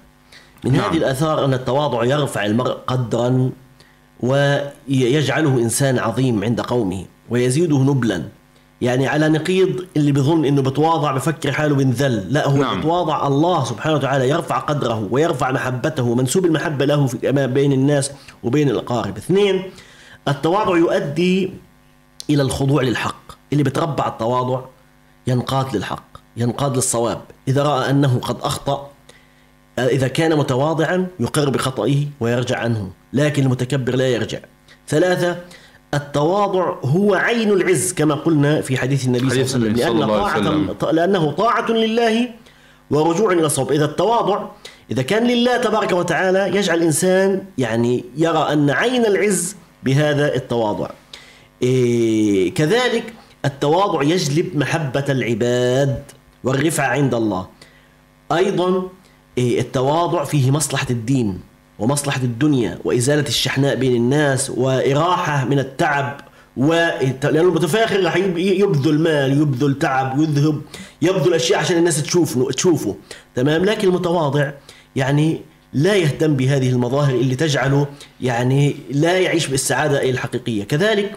من 0.65 0.73
نعم. 0.73 0.91
هذه 0.91 0.97
الآثار 0.97 1.45
أن 1.45 1.55
التواضع 1.55 2.05
يرفع 2.05 2.47
المرء 2.47 2.77
قدرا 2.87 3.51
ويجعله 4.21 5.59
إنسان 5.59 5.99
عظيم 5.99 6.45
عند 6.45 6.61
قومه 6.61 7.05
ويزيده 7.31 7.79
نبلا 7.79 8.23
يعني 8.81 9.09
على 9.09 9.29
نقيض 9.29 9.85
اللي 9.97 10.13
بظن 10.13 10.45
إنه 10.45 10.63
بتواضع 10.63 11.13
بفكر 11.13 11.53
حاله 11.53 11.75
بنذل 11.75 12.33
لا 12.33 12.49
هو 12.49 12.57
نعم. 12.57 12.81
بتواضع 12.81 13.27
الله 13.27 13.65
سبحانه 13.65 13.97
وتعالى 13.97 14.29
يرفع 14.29 14.59
قدره 14.59 15.09
ويرفع 15.11 15.51
محبته 15.51 16.15
منسوب 16.15 16.45
المحبة 16.45 16.85
له 16.85 17.07
في 17.07 17.33
بين 17.47 17.73
الناس 17.73 18.11
وبين 18.43 18.69
الأقارب 18.71 19.17
اثنين 19.17 19.63
التواضع 20.31 20.77
يؤدي 20.77 21.51
إلى 22.31 22.43
الخضوع 22.43 22.83
للحق. 22.83 23.21
اللي 23.53 23.63
بتربع 23.63 24.09
التواضع 24.09 24.61
ينقاد 25.27 25.77
للحق 25.77 26.05
ينقاد 26.37 26.77
للصواب. 26.77 27.21
إذا 27.49 27.63
رأى 27.63 27.91
أنه 27.91 28.19
قد 28.23 28.37
أخطأ 28.43 28.91
إذا 29.79 30.09
كان 30.09 30.39
متواضعا 30.39 31.07
يقر 31.21 31.51
بخطئه 31.51 32.07
ويرجع 32.21 32.59
عنه 32.59 32.91
لكن 33.13 33.43
المتكبر 33.43 33.97
لا 33.97 34.09
يرجع. 34.09 34.39
ثلاثة 34.89 35.39
التواضع 35.95 36.75
هو 36.85 37.15
عين 37.15 37.51
العز 37.51 37.93
كما 37.93 38.15
قلنا 38.15 38.61
في 38.61 38.79
حديث 38.79 39.07
النبي 39.07 39.45
صلى 39.45 39.67
الله 39.67 39.83
عليه 39.83 39.83
وسلم 39.83 39.99
لأن 39.99 40.09
طاعة 40.09 40.39
وسلم. 40.39 40.77
لأنه 40.93 41.31
طاعة 41.31 41.71
لله 41.71 42.29
ورجوع 42.91 43.33
إلى 43.33 43.47
الصواب. 43.47 43.73
إذا 43.73 43.85
التواضع 43.85 44.49
إذا 44.91 45.03
كان 45.03 45.27
لله 45.27 45.57
تبارك 45.57 45.93
وتعالى 45.93 46.57
يجعل 46.57 46.79
الإنسان 46.79 47.43
يعني 47.59 48.05
يرى 48.17 48.53
أن 48.53 48.71
عين 48.71 49.07
العز 49.07 49.57
بهذا 49.83 50.35
التواضع. 50.35 50.91
إيه 51.63 52.55
كذلك 52.55 53.13
التواضع 53.45 54.03
يجلب 54.03 54.57
محبة 54.57 55.05
العباد 55.09 56.03
والرفعة 56.45 56.87
عند 56.87 57.15
الله. 57.15 57.47
أيضا 58.33 58.89
إيه 59.39 59.61
التواضع 59.61 60.25
فيه 60.25 60.51
مصلحة 60.51 60.87
الدين 60.91 61.41
ومصلحة 61.79 62.21
الدنيا 62.23 62.79
وإزالة 62.85 63.29
الشحناء 63.29 63.75
بين 63.75 63.97
الناس 63.97 64.51
وإراحة 64.51 65.45
من 65.45 65.59
التعب 65.59 66.21
و 66.57 66.73
لأنه 67.23 67.41
المتفاخر 67.41 68.05
راح 68.05 68.17
يب- 68.17 68.39
يبذل 68.39 68.99
مال 69.01 69.41
يبذل 69.43 69.79
تعب 69.79 70.21
يذهب 70.21 70.61
يبذل 71.03 71.35
أشياء 71.35 71.59
عشان 71.61 71.77
الناس 71.77 72.03
تشوفه 72.03 72.51
تشوفه. 72.51 72.97
تمام؟ 73.35 73.65
لكن 73.65 73.89
المتواضع 73.89 74.51
يعني 74.97 75.41
لا 75.73 75.95
يهتم 75.95 76.37
بهذه 76.37 76.69
المظاهر 76.69 77.15
اللي 77.15 77.37
تجعله 77.37 77.87
يعني 78.21 78.77
لا 78.91 79.19
يعيش 79.19 79.47
بالسعادة 79.47 80.11
الحقيقية. 80.11 80.65
كذلك 80.65 81.17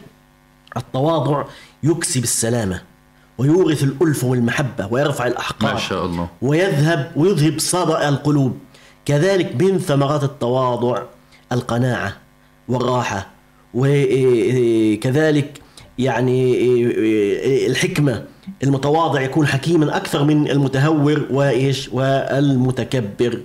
التواضع 0.77 1.43
يكسب 1.83 2.23
السلامة 2.23 2.81
ويورث 3.37 3.83
الألفة 3.83 4.27
والمحبة 4.27 4.87
ويرفع 4.91 5.27
الأحقاد 5.27 5.73
ما 5.73 5.79
شاء 5.79 6.05
الله. 6.05 6.27
ويذهب 6.41 7.11
ويذهب 7.15 7.59
صدأ 7.59 8.09
القلوب. 8.09 8.57
كذلك 9.05 9.61
من 9.61 9.79
ثمرات 9.79 10.23
التواضع 10.23 11.01
القناعة 11.51 12.17
والراحة 12.67 13.27
وكذلك 13.73 15.59
يعني 15.97 16.55
الحكمة. 17.67 18.25
المتواضع 18.63 19.21
يكون 19.21 19.47
حكيما 19.47 19.97
أكثر 19.97 20.23
من 20.23 20.49
المتهور 20.49 21.25
وإيش؟ 21.31 21.89
والمتكبر. 21.89 23.41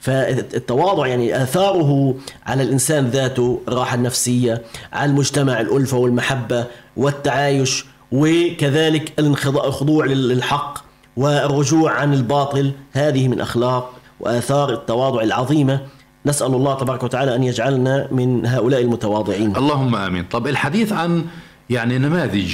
فالتواضع 0.00 1.06
يعني 1.06 1.42
آثاره 1.42 2.14
على 2.46 2.62
الإنسان 2.62 3.06
ذاته 3.06 3.60
الراحة 3.68 3.94
النفسية 3.94 4.62
على 4.92 5.10
المجتمع 5.10 5.60
الألفة 5.60 5.96
والمحبة 5.96 6.66
والتعايش 6.96 7.84
وكذلك 8.12 9.12
الخضوع 9.18 10.04
للحق 10.04 10.78
والرجوع 11.16 11.92
عن 11.92 12.14
الباطل. 12.14 12.72
هذه 12.92 13.28
من 13.28 13.40
أخلاق 13.40 13.92
وآثار 14.20 14.72
التواضع 14.72 15.22
العظيمة. 15.22 15.80
نسأل 16.26 16.46
الله 16.46 16.74
تبارك 16.74 17.02
وتعالى 17.02 17.34
أن 17.34 17.42
يجعلنا 17.44 18.08
من 18.10 18.46
هؤلاء 18.46 18.80
المتواضعين. 18.80 19.56
اللهم 19.56 19.96
آمين. 19.96 20.24
طب 20.24 20.46
الحديث 20.46 20.92
عن 20.92 21.24
يعني 21.70 21.98
نماذج 21.98 22.52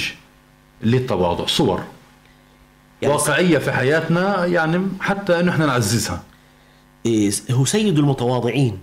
للتواضع 0.83 1.45
صور 1.45 1.83
يعني 3.01 3.13
واقعية 3.13 3.57
في 3.57 3.71
حياتنا 3.71 4.45
يعني 4.45 4.87
حتى 4.99 5.49
إحنا 5.49 5.65
نعززها. 5.65 6.21
هو 7.51 7.65
سيد 7.65 7.99
المتواضعين. 7.99 8.79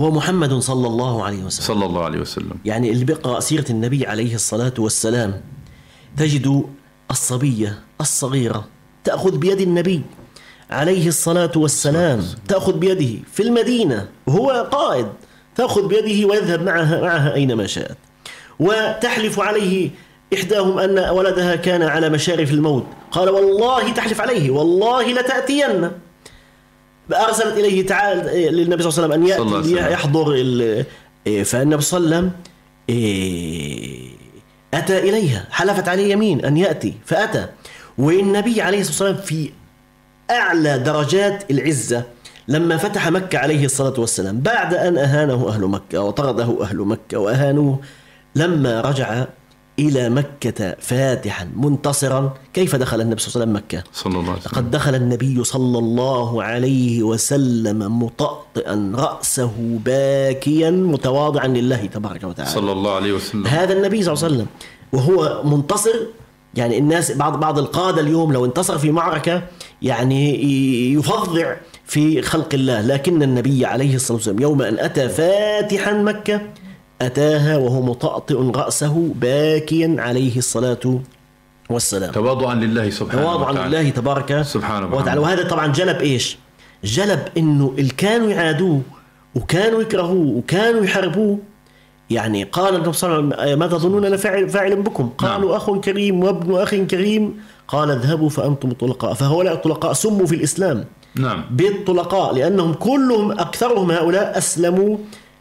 هو 0.00 0.10
محمد 0.10 0.54
صلى 0.54 0.86
الله 0.86 1.24
عليه 1.24 1.42
وسلم. 1.42 1.66
صلى 1.66 1.86
الله 1.86 2.04
عليه 2.04 2.20
وسلم. 2.20 2.54
يعني 2.64 2.90
اللي 2.90 3.04
بيقرأ 3.04 3.40
سيرة 3.40 3.64
النبي 3.70 4.06
عليه 4.06 4.34
الصلاة 4.34 4.74
والسلام 4.78 5.40
تجد 6.16 6.64
الصبية 7.10 7.78
الصغيرة 8.00 8.68
تأخذ 9.04 9.38
بيد 9.38 9.60
النبي 9.60 10.02
عليه 10.70 11.08
الصلاة 11.08 11.52
والسلام. 11.56 12.24
تأخذ 12.48 12.78
بيده 12.78 13.22
في 13.32 13.42
المدينة 13.42 14.08
وهو 14.26 14.68
قائد 14.72 15.06
تأخذ 15.56 15.88
بيده 15.88 16.28
ويذهب 16.28 16.62
معها 16.62 17.00
معها 17.00 17.34
أينما 17.34 17.66
شاءت. 17.66 17.96
وتحلف 18.60 19.40
عليه 19.40 19.90
إحداهم 20.34 20.78
أن 20.78 20.98
ولدها 20.98 21.56
كان 21.56 21.82
على 21.82 22.08
مشارف 22.08 22.52
الموت. 22.52 22.86
قال 23.10 23.28
والله 23.28 23.92
تحلف 23.92 24.20
عليه 24.20 24.50
والله 24.50 25.12
لتأتين. 25.12 25.90
أرسلت 27.12 27.56
إليه 27.58 27.86
تعال 27.86 28.18
للنبي 28.54 28.90
صلى 28.90 29.04
الله 29.04 29.14
عليه 29.14 29.24
وسلم 29.24 29.26
يأتي 29.26 29.74
وسلم. 29.74 29.92
يحضر 29.92 30.34
إيه، 31.26 31.42
فالنبي 31.42 31.82
صلى 31.82 31.98
الله 31.98 32.16
عليه 32.16 32.26
وسلم 32.26 32.32
إيه، 32.88 34.08
أتى 34.74 34.98
إليها 34.98 35.46
حلفت 35.50 35.88
عليه 35.88 36.12
يمين 36.12 36.44
أن 36.44 36.56
يأتي 36.56 36.94
فأتى 37.06 37.46
والنبي 37.98 38.62
عليه 38.62 38.80
الصلاة 38.80 39.08
والسلام 39.10 39.26
في 39.26 39.50
أعلى 40.30 40.78
درجات 40.78 41.50
العزة 41.50 42.02
لما 42.48 42.76
فتح 42.76 43.08
مكة 43.10 43.38
عليه 43.38 43.64
الصلاة 43.64 44.00
والسلام 44.00 44.40
بعد 44.40 44.74
أن 44.74 44.98
أهانه 44.98 45.48
أهل 45.48 45.60
مكة 45.60 46.02
وطرده 46.02 46.62
أهل 46.62 46.76
مكة 46.76 47.18
وأهانوه 47.18 47.78
لما 48.34 48.80
رجع 48.80 49.24
إلى 49.78 50.10
مكة 50.10 50.76
فاتحا 50.80 51.48
منتصرا. 51.56 52.34
كيف 52.54 52.76
دخل 52.76 53.00
النبي 53.00 53.20
صلى 53.20 53.28
الله 53.28 53.42
عليه 53.42 53.52
وسلم 53.52 53.56
مكة؟ 53.56 53.84
صلى 53.92 54.20
الله 54.20 54.30
عليه 54.30 54.40
وسلم. 54.40 54.52
لقد 54.52 54.70
دخل 54.70 54.94
النبي 54.94 55.44
صلى 55.44 55.78
الله 55.78 56.42
عليه 56.42 57.02
وسلم 57.02 58.02
مطأطئا 58.02 58.92
رأسه 58.94 59.52
باكيا 59.84 60.70
متواضعا 60.70 61.46
لله 61.46 61.86
تبارك 61.86 62.24
وتعالى. 62.24 62.50
صلى 62.50 62.72
الله 62.72 62.94
عليه 62.94 63.12
وسلم. 63.12 63.46
هذا 63.46 63.72
النبي 63.72 64.02
صلى 64.02 64.14
الله 64.14 64.24
عليه 64.24 64.34
وسلم 64.34 64.46
وهو 64.92 65.42
منتصر. 65.44 65.94
يعني 66.54 66.78
الناس 66.78 67.12
بعض 67.12 67.40
بعض 67.40 67.58
القادة 67.58 68.00
اليوم 68.00 68.32
لو 68.32 68.44
انتصر 68.44 68.78
في 68.78 68.90
معركة 68.90 69.42
يعني 69.82 70.42
يفظع 70.94 71.56
في 71.84 72.22
خلق 72.22 72.48
الله. 72.54 72.80
لكن 72.80 73.22
النبي 73.22 73.66
عليه 73.66 73.94
الصلاة 73.94 74.16
والسلام 74.16 74.40
يوم 74.40 74.62
أن 74.62 74.78
أتى 74.78 75.08
فاتحا 75.08 75.92
مكة 75.92 76.40
أتاها 77.02 77.56
وهو 77.56 77.82
مطأطئ 77.82 78.34
رأسه 78.34 79.10
باكيا 79.14 79.96
عليه 79.98 80.36
الصلاة 80.38 81.00
والسلام. 81.70 82.12
تواضعا 82.12 82.54
لله 82.54 82.90
سبحانه 82.90 83.22
تواضعا 83.22 83.50
وتعالى. 83.50 83.68
لله 83.68 83.90
تبارك 83.90 84.42
سبحانه 84.42 84.94
وتعالى. 84.94 85.20
وهذا 85.20 85.48
طبعا 85.48 85.66
جلب 85.66 86.00
إيش؟ 86.00 86.38
جلب 86.84 87.20
إنه 87.36 87.74
اللي 87.78 87.90
كانوا 87.90 88.30
يعادوه 88.30 88.80
وكانوا 89.34 89.82
يكرهوه 89.82 90.36
وكانوا 90.36 90.84
يحاربوه 90.84 91.38
يعني 92.10 92.44
قال 92.44 92.74
النبي 92.74 92.92
صلى 92.92 93.16
الله 93.16 93.36
عليه 93.36 93.44
وسلم 93.44 93.58
ماذا 93.58 93.78
تظنون 93.78 94.04
أنا 94.04 94.16
فاعل 94.16 94.48
فاعل 94.48 94.82
بكم؟ 94.82 95.08
قالوا 95.08 95.56
اخ 95.56 95.70
كريم 95.70 96.24
وابن 96.24 96.54
اخ 96.54 96.74
كريم. 96.74 97.40
قال 97.68 97.90
اذهبوا 97.90 98.28
فأنتم 98.28 98.70
الطلقاء 98.70 99.14
فهؤلاء 99.14 99.54
الطلقاء 99.54 99.92
سموا 99.92 100.26
في 100.26 100.34
الإسلام. 100.34 100.84
نعم. 101.16 101.44
بالطلقاء 101.50 102.34
لأنهم 102.34 102.72
كلهم 102.72 103.32
أكثرهم 103.32 103.90
هؤلاء 103.90 104.38
أسلموا. 104.38 104.96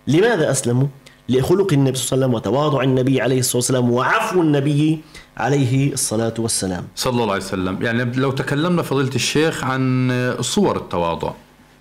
لماذا 0.07 0.51
أسلموا؟ 0.51 0.87
لخلق 1.29 1.73
النبي 1.73 1.97
صلى 1.97 2.15
الله 2.15 2.25
عليه 2.25 2.25
وسلم 2.25 2.33
وتواضع 2.33 2.83
النبي 2.83 3.21
عليه 3.21 3.39
الصلاة 3.39 3.57
والسلام 3.57 3.91
وعفو 3.91 4.41
النبي 4.41 5.01
عليه 5.37 5.93
الصلاة 5.93 6.33
والسلام. 6.39 6.87
صلى 6.95 7.21
الله 7.21 7.33
عليه 7.33 7.43
وسلم. 7.43 7.83
يعني 7.83 8.03
لو 8.03 8.31
تكلمنا 8.31 8.81
فضيلة 8.81 9.15
الشيخ 9.15 9.63
عن 9.63 10.11
صور 10.41 10.77
التواضع 10.77 11.31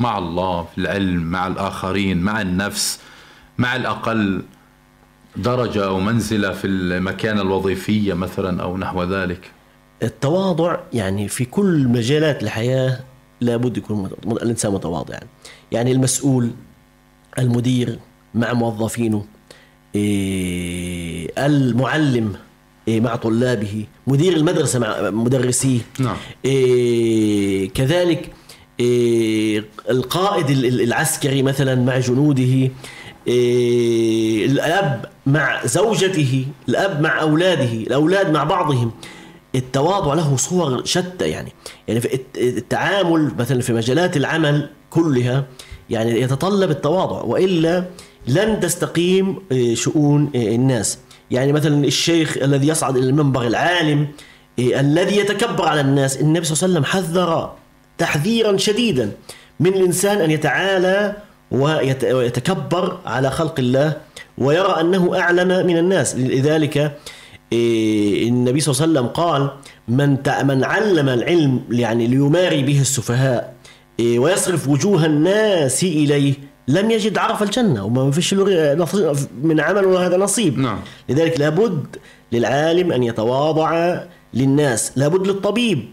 مع 0.01 0.18
الله 0.18 0.62
في 0.62 0.78
العلم 0.78 1.22
مع 1.22 1.47
الآخرين 1.47 2.18
مع 2.18 2.40
النفس 2.40 2.99
مع 3.59 3.76
الأقل 3.76 4.42
درجة 5.36 5.86
أو 5.86 6.01
منزلة 6.01 6.53
في 6.53 6.66
المكانة 6.66 7.42
الوظيفية 7.42 8.14
مثلا 8.14 8.62
أو 8.62 8.76
نحو 8.76 9.03
ذلك. 9.03 9.51
التواضع 10.03 10.76
يعني 10.92 11.28
في 11.28 11.44
كل 11.44 11.88
مجالات 11.88 12.42
الحياة 12.42 13.01
لابد 13.40 13.76
يكون 13.76 14.11
الإنسان 14.26 14.72
متواضعا 14.72 15.20
يعني 15.72 15.92
المسؤول 15.92 16.51
المدير 17.38 17.99
مع 18.34 18.53
موظفينه 18.53 19.24
المعلم 21.39 22.32
إيه، 22.89 23.01
مع 23.01 23.16
طلابه 23.16 23.84
مدير 24.07 24.37
المدرسة 24.37 24.78
مع 24.78 25.11
مدرسيه. 25.11 25.78
نعم. 25.99 26.16
إيه، 26.45 27.68
كذلك 27.70 28.32
إيه، 28.80 29.64
القائد 29.91 30.51
ال- 30.51 30.66
ال- 30.66 30.80
العسكري 30.80 31.43
مثلا 31.43 31.74
مع 31.74 31.99
جنوده 31.99 32.70
إيه، 33.26 34.47
الأب 34.47 35.05
مع 35.26 35.66
زوجته 35.66 36.45
الأب 36.68 37.01
مع 37.01 37.20
أولاده 37.20 37.72
الأولاد 37.72 38.30
مع 38.30 38.45
بعضهم. 38.45 38.91
التواضع 39.55 40.14
له 40.14 40.37
صور 40.37 40.84
شتى 40.84 41.28
يعني. 41.28 41.53
يعني 41.89 42.01
في 42.01 42.20
التعامل 42.37 43.32
مثلا 43.39 43.61
في 43.61 43.72
مجالات 43.72 44.16
العمل 44.16 44.68
كلها 44.91 45.45
يعني 45.91 46.20
يتطلب 46.20 46.70
التواضع 46.70 47.22
وإلا 47.22 47.84
لن 48.29 48.61
تستقيم 48.61 49.37
آه، 49.53 49.74
شؤون 49.74 50.31
آه، 50.35 50.39
الناس. 50.39 50.99
يعني 51.31 51.53
مثلا 51.53 51.85
الشيخ 51.85 52.37
الذي 52.43 52.68
يصعد 52.68 52.97
إلى 52.97 53.07
المنبر 53.07 53.47
العالم 53.47 54.07
آه، 54.59 54.81
الذي 54.81 55.16
يتكبر 55.16 55.68
على 55.68 55.81
الناس 55.81 56.20
النبي 56.20 56.45
صلى 56.45 56.68
الله 56.68 56.79
عليه 56.79 56.89
وسلم 56.89 57.05
حذر 57.05 57.55
تحذيرا 57.99 58.57
شديدا 58.57 59.12
من 59.61 59.74
الإنسان 59.74 60.18
أن 60.18 60.31
يتعالى 60.31 61.16
ويتكبر 61.51 62.99
على 63.07 63.31
خلق 63.31 63.55
الله 63.59 63.97
ويرى 64.39 64.81
أنه 64.81 65.18
أعلم 65.18 65.66
من 65.66 65.79
الناس. 65.79 66.16
لذلك 66.16 66.99
النبي 67.53 68.61
صلى 68.61 68.72
الله 68.72 68.83
عليه 68.83 68.93
وسلم 68.93 69.07
قال 69.07 69.51
من 69.89 70.11
من 70.43 70.64
علم 70.64 71.09
العلم 71.09 71.61
يعني 71.70 72.07
ليماري 72.07 72.62
به 72.62 72.81
السفهاء 72.81 73.55
ويصرف 74.01 74.68
وجوه 74.68 75.07
الناس 75.07 75.85
إليه 75.85 76.35
لم 76.68 76.90
يجد 76.90 77.18
عرف 77.18 77.42
الجنة 77.42 77.84
وما 77.84 78.10
فيش 78.10 78.34
من 79.42 79.60
عمله 79.60 80.06
هذا 80.06 80.16
نصيب. 80.16 80.58
نعم. 80.58 80.78
لذلك 81.08 81.40
لابد 81.40 81.96
للعالم 82.32 82.92
أن 82.92 83.02
يتواضع 83.02 84.00
للناس. 84.34 84.92
لابد 84.96 85.26
للطبيب 85.26 85.84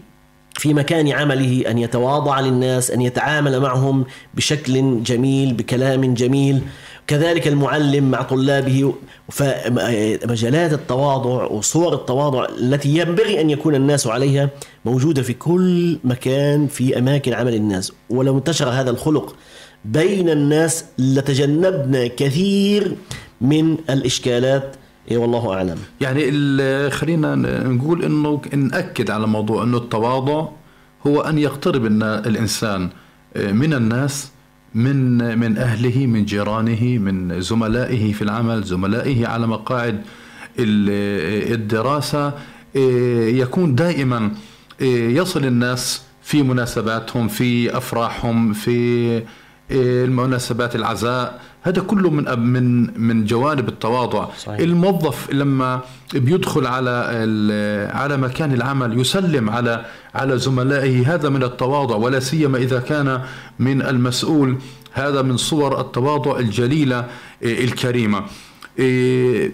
في 0.56 0.74
مكان 0.74 1.12
عمله 1.12 1.64
أن 1.70 1.78
يتواضع 1.78 2.40
للناس 2.40 2.90
أن 2.90 3.00
يتعامل 3.00 3.60
معهم 3.60 4.04
بشكل 4.34 5.02
جميل 5.02 5.54
بكلام 5.54 6.14
جميل. 6.14 6.60
كذلك 7.06 7.48
المعلم 7.48 8.10
مع 8.10 8.22
طلابه. 8.22 8.94
فمجالات 9.30 10.72
التواضع 10.72 11.44
وصور 11.44 11.94
التواضع 11.94 12.46
التي 12.58 12.88
ينبغي 12.88 13.40
أن 13.40 13.50
يكون 13.50 13.74
الناس 13.74 14.06
عليها 14.06 14.48
موجودة 14.84 15.22
في 15.22 15.32
كل 15.32 15.98
مكان 16.04 16.66
في 16.66 16.98
أماكن 16.98 17.32
عمل 17.34 17.54
الناس. 17.54 17.92
ولو 18.10 18.38
انتشر 18.38 18.68
هذا 18.68 18.90
الخلق 18.90 19.36
بين 19.84 20.30
الناس 20.30 20.84
لتجنبنا 20.98 22.06
كثير 22.06 22.96
من 23.40 23.76
الإشكالات. 23.90 24.76
إيه 25.10 25.18
والله 25.18 25.52
أعلم. 25.54 25.78
يعني 26.00 26.90
خلينا 26.90 27.34
نقول 27.68 28.04
أنه 28.04 28.40
نأكد 28.54 29.10
على 29.10 29.26
موضوع 29.26 29.62
أنه 29.62 29.76
التواضع 29.76 30.48
هو 31.06 31.20
أن 31.20 31.38
يقترب 31.38 31.86
الإنسان 32.02 32.90
آه، 33.36 33.52
من 33.52 33.74
الناس 33.74 34.30
من 34.74 35.38
من 35.38 35.58
أهله 35.58 36.06
من 36.06 36.24
جيرانه 36.24 36.98
من 36.98 37.40
زملائه 37.40 38.12
في 38.12 38.22
العمل 38.22 38.62
زملائه 38.62 39.26
على 39.26 39.46
مقاعد 39.46 40.02
الدراسة 40.58 42.32
إيه، 42.76 43.40
يكون 43.40 43.74
دائما 43.74 44.30
إيه، 44.80 45.16
يصل 45.16 45.44
الناس 45.44 46.02
في 46.22 46.42
مناسباتهم 46.42 47.28
في 47.28 47.76
أفراحهم 47.76 48.52
في 48.52 49.22
المناسبات 49.70 50.76
العزاء 50.76 51.40
هذا 51.62 51.82
كله 51.82 52.10
من 52.10 52.38
من 52.38 53.00
من 53.00 53.24
جوانب 53.24 53.68
التواضع. 53.68 54.28
صحيح. 54.38 54.58
الموظف 54.60 55.30
لما 55.32 55.80
بيدخل 56.14 56.66
على 56.66 56.90
على 57.94 58.16
مكان 58.16 58.52
العمل 58.52 59.00
يسلم 59.00 59.50
على 59.50 59.84
على 60.14 60.38
زملائه 60.38 61.14
هذا 61.14 61.28
من 61.28 61.42
التواضع 61.42 61.96
ولا 61.96 62.20
سيما 62.20 62.58
إذا 62.58 62.80
كان 62.80 63.20
من 63.58 63.82
المسؤول. 63.82 64.56
هذا 64.92 65.22
من 65.22 65.36
صور 65.36 65.80
التواضع 65.80 66.38
الجليلة 66.38 67.06
إيه، 67.42 67.64
الكريمة. 67.64 68.22
إيه، 68.78 69.52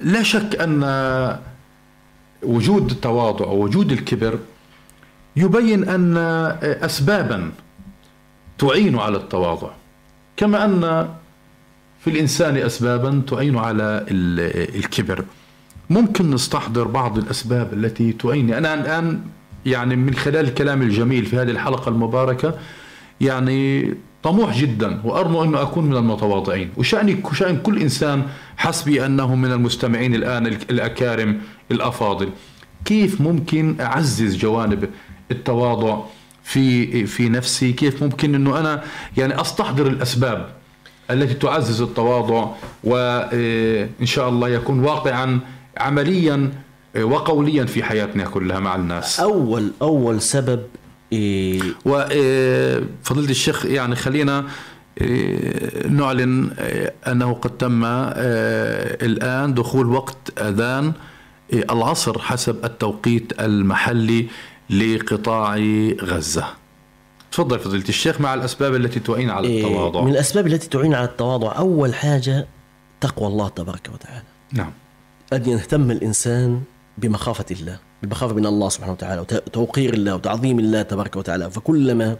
لا 0.00 0.22
شك 0.22 0.56
أن 0.60 0.82
وجود 2.42 2.90
التواضع 2.90 3.46
ووجود 3.46 3.92
الكبر 3.92 4.38
يبين 5.36 5.88
أن 5.88 6.16
اسبابا 6.62 7.50
تعين 8.58 8.98
على 8.98 9.16
التواضع. 9.16 9.70
كما 10.36 10.64
أن 10.64 11.08
في 12.00 12.10
الإنسان 12.10 12.56
أسبابا 12.56 13.22
تعين 13.26 13.56
على 13.56 14.06
الكبر. 14.08 15.24
ممكن 15.90 16.30
نستحضر 16.30 16.84
بعض 16.84 17.18
الأسباب 17.18 17.72
التي 17.72 18.12
تعين 18.12 18.54
أنا 18.54 18.74
الآن 18.74 19.20
يعني 19.66 19.96
من 19.96 20.14
خلال 20.14 20.48
الكلام 20.48 20.82
الجميل 20.82 21.26
في 21.26 21.36
هذه 21.36 21.50
الحلقة 21.50 21.88
المباركة 21.88 22.54
يعني 23.20 23.94
طموح 24.22 24.58
جدا 24.58 25.00
وأرجو 25.04 25.44
أنه 25.44 25.62
أكون 25.62 25.84
من 25.84 25.96
المتواضعين. 25.96 26.70
وشأني 26.76 27.22
شأن 27.32 27.56
كل 27.56 27.78
إنسان 27.78 28.22
حسبي 28.56 29.06
أنه 29.06 29.34
من 29.34 29.52
المستمعين 29.52 30.14
الآن 30.14 30.46
الأكارم 30.46 31.40
الأفاضل. 31.70 32.28
كيف 32.84 33.20
ممكن 33.20 33.80
أعزز 33.80 34.36
جوانب 34.36 34.88
التواضع 35.30 36.00
في 36.48 37.06
في 37.06 37.28
نفسي 37.28 37.72
كيف 37.72 38.02
ممكن 38.02 38.34
إنه 38.34 38.58
أنا 38.60 38.82
يعني 39.16 39.40
أستحضر 39.40 39.86
الأسباب 39.86 40.48
التي 41.10 41.34
تعزز 41.34 41.82
التواضع 41.82 42.50
وإن 42.84 44.06
شاء 44.06 44.28
الله 44.28 44.48
يكون 44.48 44.80
واقعا 44.80 45.40
عمليا 45.76 46.52
وقوليا 47.00 47.64
في 47.64 47.82
حياتنا 47.82 48.24
كلها 48.24 48.58
مع 48.58 48.74
الناس. 48.76 49.20
أول 49.20 49.72
أول 49.82 50.22
سبب 50.22 50.62
إيه؟ 51.12 51.62
وفضيلة 51.84 53.30
الشيخ 53.30 53.66
يعني 53.66 53.96
خلينا 53.96 54.44
نعلن 55.88 56.50
أنه 57.06 57.32
قد 57.32 57.50
تم 57.56 57.84
الآن 57.84 59.54
دخول 59.54 59.86
وقت 59.86 60.16
أذان 60.40 60.92
العصر 61.52 62.18
حسب 62.18 62.64
التوقيت 62.64 63.32
المحلي. 63.40 64.26
لقطاع 64.70 65.56
غزة. 66.02 66.46
تفضل 67.32 67.58
فضيلة 67.58 67.88
الشيخ 67.88 68.20
مع 68.20 68.34
الأسباب 68.34 68.74
التي 68.74 69.00
تعين 69.00 69.30
على 69.30 69.48
إيه، 69.48 69.66
التواضع. 69.66 70.02
من 70.02 70.10
الأسباب 70.10 70.46
التي 70.46 70.68
تعين 70.68 70.94
على 70.94 71.04
التواضع 71.04 71.58
أول 71.58 71.94
حاجة 71.94 72.46
تقوى 73.00 73.28
الله 73.28 73.48
تبارك 73.48 73.90
وتعالى. 73.94 74.22
نعم. 74.52 74.72
أن 75.32 75.48
يهتم 75.48 75.90
الإنسان 75.90 76.60
بمخافة 76.98 77.44
الله 77.50 77.78
بالمخافة 78.02 78.34
من 78.34 78.46
الله 78.46 78.68
سبحانه 78.68 78.92
وتعالى 78.92 79.20
وتوقير 79.20 79.94
الله 79.94 80.14
وتعظيم 80.14 80.58
الله 80.58 80.82
تبارك 80.82 81.16
وتعالى. 81.16 81.50
فكلما 81.50 82.16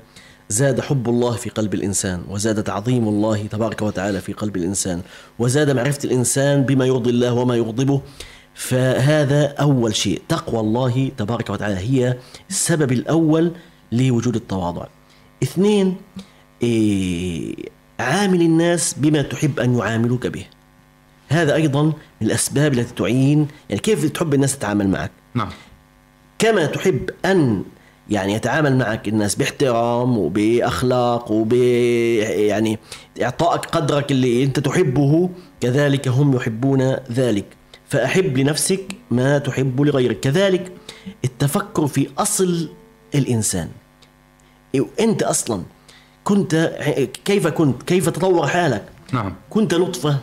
زاد 0.48 0.80
حب 0.80 1.08
الله 1.08 1.32
في 1.32 1.50
قلب 1.50 1.74
الإنسان 1.74 2.24
وزاد 2.28 2.62
تعظيم 2.62 3.08
الله 3.08 3.46
تبارك 3.46 3.82
وتعالى 3.82 4.20
في 4.20 4.32
قلب 4.32 4.56
الإنسان 4.56 5.02
وزاد 5.38 5.70
معرفة 5.70 5.98
الإنسان 6.04 6.62
بما 6.62 6.86
يرضي 6.86 7.10
الله 7.10 7.32
وما 7.32 7.56
يغضبه 7.56 8.00
فهذا 8.58 9.54
أول 9.60 9.94
شيء. 9.96 10.22
تقوى 10.28 10.60
الله 10.60 11.10
تبارك 11.16 11.50
وتعالى 11.50 11.76
هي 11.76 12.18
السبب 12.50 12.92
الأول 12.92 13.52
لوجود 13.92 14.36
التواضع. 14.36 14.86
اثنين 15.42 15.96
إيه 16.62 17.54
عامل 18.00 18.42
الناس 18.42 18.94
بما 18.94 19.22
تحب 19.22 19.60
أن 19.60 19.78
يعاملوك 19.78 20.26
به. 20.26 20.44
هذا 21.28 21.54
أيضا 21.54 21.82
من 21.82 21.92
الأسباب 22.22 22.72
التي 22.72 22.94
تعين 22.94 23.48
يعني 23.68 23.80
كيف 23.80 24.04
تحب 24.04 24.34
الناس 24.34 24.58
تتعامل 24.58 24.88
معك؟ 24.88 25.10
نعم. 25.34 25.48
كما 26.38 26.66
تحب 26.66 27.10
أن 27.24 27.64
يعني 28.10 28.32
يتعامل 28.32 28.76
معك 28.76 29.08
الناس 29.08 29.34
باحترام 29.34 30.18
وبأخلاق 30.18 31.30
وب 31.32 31.52
يعني 31.52 32.78
إعطائك 33.22 33.64
قدرك 33.64 34.12
اللي 34.12 34.44
أنت 34.44 34.60
تحبه 34.60 35.30
كذلك 35.60 36.08
هم 36.08 36.36
يحبون 36.36 36.96
ذلك. 37.12 37.57
فأحب 37.88 38.38
لنفسك 38.38 38.84
ما 39.10 39.38
تحب 39.38 39.80
لغيرك. 39.80 40.20
كذلك 40.20 40.72
التفكر 41.24 41.86
في 41.86 42.08
أصل 42.18 42.68
الإنسان. 43.14 43.68
أنت 45.00 45.22
أصلا 45.22 45.62
كنت 46.24 46.54
كيف 47.24 47.46
كنت؟ 47.46 47.82
كيف 47.82 48.08
تطور 48.08 48.46
حالك؟ 48.46 48.84
نعم. 49.12 49.34
كنت 49.50 49.74
نطفة 49.74 50.18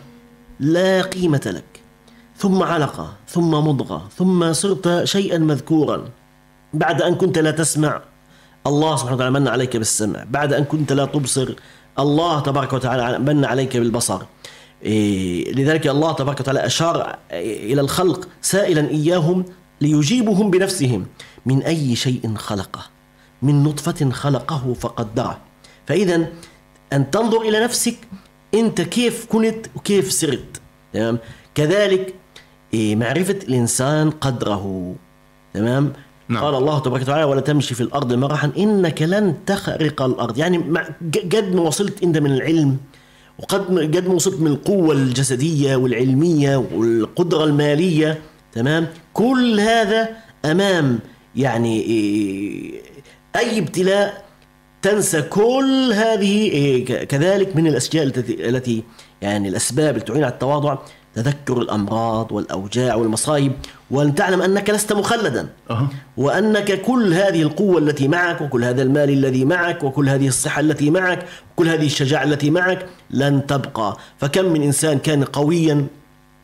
لا 0.59 1.01
قيمة 1.01 1.41
لك. 1.45 1.81
ثم 2.37 2.63
علقة 2.63 3.13
ثم 3.27 3.51
مضغة 3.51 4.09
ثم 4.17 4.53
صرت 4.53 5.03
شيئا 5.03 5.37
مذكورا. 5.37 6.09
بعد 6.73 7.01
أن 7.01 7.15
كنت 7.15 7.37
لا 7.37 7.51
تسمع 7.51 8.01
الله 8.67 8.95
سبحانه 8.95 9.15
وتعالى 9.15 9.39
من 9.39 9.47
عليك 9.47 9.77
بالسمع. 9.77 10.23
بعد 10.29 10.53
أن 10.53 10.63
كنت 10.63 10.93
لا 10.93 11.05
تبصر 11.05 11.55
الله 11.99 12.39
تبارك 12.39 12.73
وتعالى 12.73 13.19
من 13.19 13.45
عليك 13.45 13.77
بالبصر. 13.77 14.21
إيه 14.21 14.25
لذلك 15.55 15.87
الله 15.87 16.11
تبارك 16.13 16.39
وتعالى 16.39 16.65
أشار 16.65 17.19
إلى 17.31 17.81
الخلق 17.81 18.27
سائلا 18.41 18.89
إياهم 18.89 19.45
ليجيبهم 19.81 20.51
بنفسهم. 20.51 21.05
من 21.45 21.63
أي 21.63 21.95
شيء 21.95 22.35
خلقه؟ 22.35 22.85
من 23.41 23.63
نطفة 23.63 24.09
خلقه 24.09 24.73
فقدره 24.73 25.37
فإذا 25.85 26.27
أن 26.93 27.11
تنظر 27.11 27.41
إلى 27.41 27.59
نفسك 27.59 27.97
أنت 28.53 28.81
كيف 28.81 29.25
كنت 29.25 29.67
وكيف 29.75 30.09
صرت. 30.09 30.61
تمام؟ 30.93 31.19
كذلك 31.55 32.13
إيه، 32.73 32.95
معرفة 32.95 33.39
الإنسان 33.47 34.09
قدره. 34.09 34.95
تمام؟ 35.53 35.93
نعم. 36.27 36.43
قال 36.43 36.55
الله 36.55 36.79
تبارك 36.79 37.01
وتعالى 37.01 37.23
ولا 37.23 37.41
تمشي 37.41 37.75
في 37.75 37.81
الأرض 37.81 38.13
مرحا 38.13 38.51
إنك 38.57 39.01
لن 39.01 39.35
تخرق 39.45 40.01
الأرض. 40.01 40.37
يعني 40.37 40.57
قد 41.13 41.55
ما 41.55 41.61
وصلت 41.61 42.03
أنت 42.03 42.17
من 42.17 42.31
العلم 42.31 42.77
وقد 43.39 43.79
قد 43.95 44.07
ما 44.07 44.13
وصلت 44.13 44.39
من 44.39 44.47
القوة 44.47 44.93
الجسدية 44.93 45.75
والعلمية 45.75 46.57
والقدرة 46.57 47.43
المالية 47.43 48.21
تمام؟ 48.53 48.87
كل 49.13 49.59
هذا 49.59 50.09
أمام 50.45 50.99
يعني 51.35 51.81
إيه، 51.81 52.81
أي 53.35 53.59
ابتلاء 53.59 54.25
تنسى 54.81 55.21
كل 55.21 55.91
هذه 55.93 56.49
إيه، 56.49 56.85
كذلك 56.85 57.55
من 57.55 57.67
الأشياء 57.67 58.03
التي 58.29 58.83
يعني 59.21 59.49
الأسباب 59.49 59.95
التي 59.95 60.05
تعين 60.05 60.23
على 60.23 60.33
التواضع. 60.33 60.77
تذكر 61.15 61.57
الأمراض 61.61 62.31
والأوجاع 62.31 62.95
والمصائب 62.95 63.51
وأن 63.91 64.15
تعلم 64.15 64.41
أنك 64.41 64.69
لست 64.69 64.93
مخلدا 64.93 65.47
أه. 65.69 65.87
وأنك 66.17 66.81
كل 66.81 67.13
هذه 67.13 67.41
القوة 67.41 67.77
التي 67.77 68.07
معك 68.07 68.41
وكل 68.41 68.63
هذا 68.63 68.81
المال 68.81 69.09
الذي 69.09 69.45
معك 69.45 69.83
وكل 69.83 70.09
هذه 70.09 70.27
الصحة 70.27 70.59
التي 70.59 70.89
معك 70.89 71.25
وكل 71.53 71.67
هذه 71.67 71.85
الشجاعة 71.85 72.23
التي 72.23 72.49
معك 72.49 72.85
لن 73.09 73.45
تبقى 73.45 73.97
فكم 74.17 74.45
من 74.45 74.61
إنسان 74.61 74.99
كان 74.99 75.23
قويا 75.23 75.87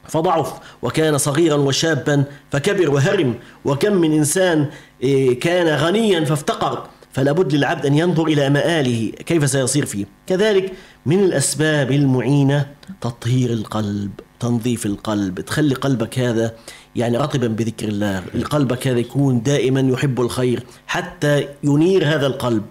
فضعف 0.08 0.54
وكان 0.82 1.18
صغيرا 1.18 1.56
وشابا 1.56 2.24
فكبر 2.52 2.90
وهرم 2.90 3.36
وكم 3.66 3.94
من 3.94 4.14
إنسان 4.14 4.66
إيه، 5.04 5.40
كان 5.40 5.68
غنيا 5.68 6.26
فافتقر 6.26 6.88
فلا 7.14 7.32
بد 7.32 7.54
للعبد 7.54 7.86
أن 7.86 7.96
ينظر 7.98 8.26
إلى 8.26 8.50
مآله 8.50 9.12
كيف 9.26 9.50
سيصير 9.50 9.86
فيه. 9.86 10.06
كذلك 10.28 10.74
من 11.06 11.20
الأسباب 11.20 11.92
المعينة 11.92 12.66
تطهير 13.02 13.50
القلب 13.50 14.12
تنظيف 14.40 14.86
القلب 14.86 15.40
تخلي 15.42 15.76
قلبك 15.76 16.20
هذا 16.20 16.54
يعني 16.96 17.18
رطبا 17.18 17.48
بذكر 17.48 17.88
الله. 17.88 18.24
قلبك 18.50 18.88
هذا 18.88 19.00
يكون 19.00 19.42
دائما 19.42 19.80
يحب 19.80 20.22
الخير 20.22 20.64
حتى 20.88 21.48
ينير 21.64 22.08
هذا 22.08 22.28
القلب 22.28 22.64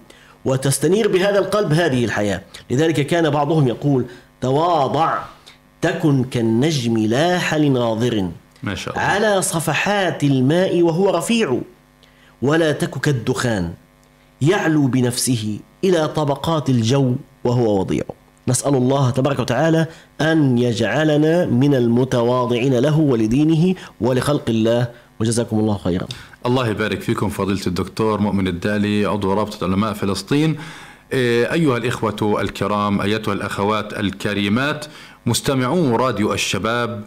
وتستنير 0.45 1.07
بهذا 1.07 1.39
القلب 1.39 1.73
هذه 1.73 2.05
الحياة. 2.05 2.41
لذلك 2.71 3.07
كان 3.07 3.29
بعضهم 3.29 3.67
يقول 3.67 4.05
تواضع 4.41 5.19
تكن 5.81 6.23
كالنجم 6.23 6.97
لاح 6.97 7.55
لناظر 7.55 8.29
ما 8.63 8.75
شاء 8.75 8.93
الله. 8.93 9.05
على 9.05 9.41
صفحات 9.41 10.23
الماء 10.23 10.81
وهو 10.81 11.09
رفيع 11.09 11.61
ولا 12.41 12.71
تك 12.71 12.99
كالدخان. 12.99 13.73
يعلو 14.41 14.87
بنفسه 14.87 15.59
إلى 15.83 16.07
طبقات 16.07 16.69
الجو 16.69 17.15
وهو 17.43 17.79
وضيع. 17.79 18.03
نسأل 18.47 18.75
الله 18.75 19.09
تبارك 19.09 19.39
وتعالى 19.39 19.87
أن 20.21 20.57
يجعلنا 20.57 21.45
من 21.45 21.75
المتواضعين 21.75 22.73
له 22.73 22.99
ولدينه 22.99 23.75
ولخلق 24.01 24.49
الله. 24.49 24.87
وجزاكم 25.19 25.59
الله 25.59 25.77
خيرا. 25.77 26.07
الله 26.45 26.67
يبارك 26.67 27.01
فيكم 27.01 27.29
فضيلة 27.29 27.61
الدكتور 27.67 28.19
مؤمن 28.19 28.47
الدالي 28.47 29.05
عضو 29.05 29.33
رابطة 29.33 29.65
علماء 29.65 29.93
فلسطين. 29.93 30.57
إيه، 31.13 31.53
أيها 31.53 31.77
الإخوة 31.77 32.41
الكرام 32.41 33.01
أيتها 33.01 33.33
الأخوات 33.33 33.93
الكريمات 33.93 34.85
مستمعو 35.25 35.95
راديو 35.95 36.33
الشباب 36.33 37.03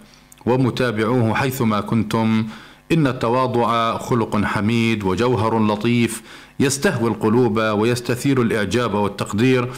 ومتابعوه 0.47 1.35
حيثما 1.35 1.81
كنتم. 1.81 2.47
إن 2.93 3.07
التواضع 3.07 3.99
خلق 3.99 4.45
حميد 4.45 5.05
وجوهر 5.05 5.67
لطيف. 5.67 6.23
يستهوي 6.61 7.11
القلوب 7.11 7.59
ويستثير 7.59 8.43
الإعجاب 8.43 8.95
والتقدير 8.95 9.73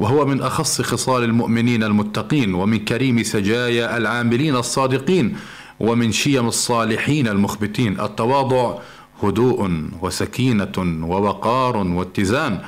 وهو 0.00 0.26
من 0.26 0.42
أخص 0.42 0.80
خصال 0.82 1.24
المؤمنين 1.24 1.82
المتقين 1.82 2.54
ومن 2.54 2.78
كريم 2.78 3.22
سجايا 3.22 3.96
العاملين 3.96 4.56
الصادقين 4.56 5.36
ومن 5.80 6.12
شيم 6.12 6.48
الصالحين 6.48 7.28
المخبتين. 7.28 8.00
التواضع 8.00 8.74
هدوء 9.22 9.70
وسكينة 10.02 11.06
ووقار 11.08 11.76
واتزان. 11.76 12.58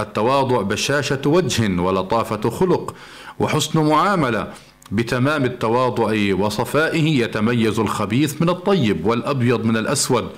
التواضع 0.00 0.62
بشاشة 0.62 1.20
وجه 1.26 1.80
ولطافة 1.80 2.50
خلق 2.50 2.94
وحسن 3.38 3.80
معاملة. 3.80 4.48
بتمام 4.92 5.44
التواضع 5.44 6.34
وصفائه 6.34 7.20
يتميز 7.20 7.78
الخبيث 7.78 8.42
من 8.42 8.48
الطيب 8.48 9.06
والأبيض 9.06 9.64
من 9.64 9.76
الأسود 9.76 10.28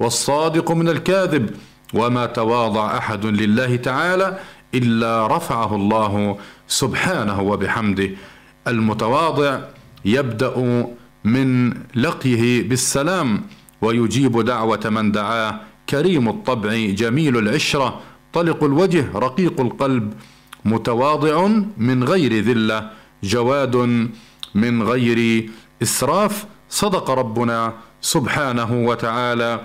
والصادق 0.00 0.72
من 0.72 0.88
الكاذب. 0.88 1.50
وما 1.94 2.26
تواضع 2.26 2.98
أحد 2.98 3.26
لله 3.26 3.76
تعالى 3.76 4.38
إلا 4.74 5.26
رفعه 5.26 5.76
الله 5.76 6.38
سبحانه 6.68 7.42
وبحمده. 7.42 8.10
المتواضع 8.68 9.60
يبدأ 10.04 10.86
من 11.24 11.74
لقيه 11.94 12.68
بالسلام 12.68 13.42
ويجيب 13.82 14.40
دعوة 14.40 14.80
من 14.84 15.12
دعاه. 15.12 15.60
كريم 15.88 16.28
الطبع 16.28 16.74
جميل 16.74 17.36
العشرة. 17.36 18.00
طلق 18.32 18.64
الوجه 18.64 19.04
رقيق 19.14 19.60
القلب. 19.60 20.12
متواضع 20.64 21.46
من 21.78 22.04
غير 22.04 22.32
ذلة. 22.40 22.90
جواد 23.22 23.76
من 24.54 24.82
غير 24.82 25.50
إسراف. 25.82 26.46
صدق 26.68 27.10
ربنا 27.10 27.72
سبحانه 28.00 28.86
وتعالى. 28.86 29.60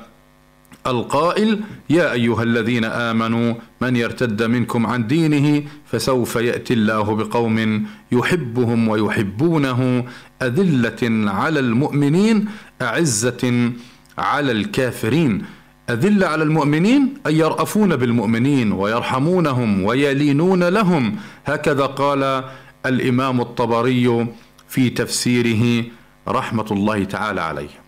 القائل 0.87 1.59
يا 1.89 2.11
أيها 2.11 2.43
الذين 2.43 2.85
آمنوا 2.85 3.53
من 3.81 3.95
يرتد 3.95 4.43
منكم 4.43 4.87
عن 4.87 5.07
دينه 5.07 5.63
فسوف 5.85 6.35
يأتي 6.35 6.73
الله 6.73 7.15
بقوم 7.15 7.85
يحبهم 8.11 8.87
ويحبونه 8.87 10.05
أذلة 10.41 11.31
على 11.31 11.59
المؤمنين 11.59 12.45
أعزة 12.81 13.71
على 14.17 14.51
الكافرين. 14.51 15.45
أذلة 15.89 16.27
على 16.27 16.43
المؤمنين 16.43 17.13
أي 17.27 17.37
يرأفون 17.37 17.95
بالمؤمنين 17.95 18.71
ويرحمونهم 18.71 19.83
ويلينون 19.83 20.63
لهم. 20.63 21.15
هكذا 21.45 21.85
قال 21.85 22.43
الإمام 22.85 23.41
الطبري 23.41 24.27
في 24.69 24.89
تفسيره 24.89 25.85
رحمة 26.27 26.65
الله 26.71 27.03
تعالى 27.03 27.41
عليه. 27.41 27.81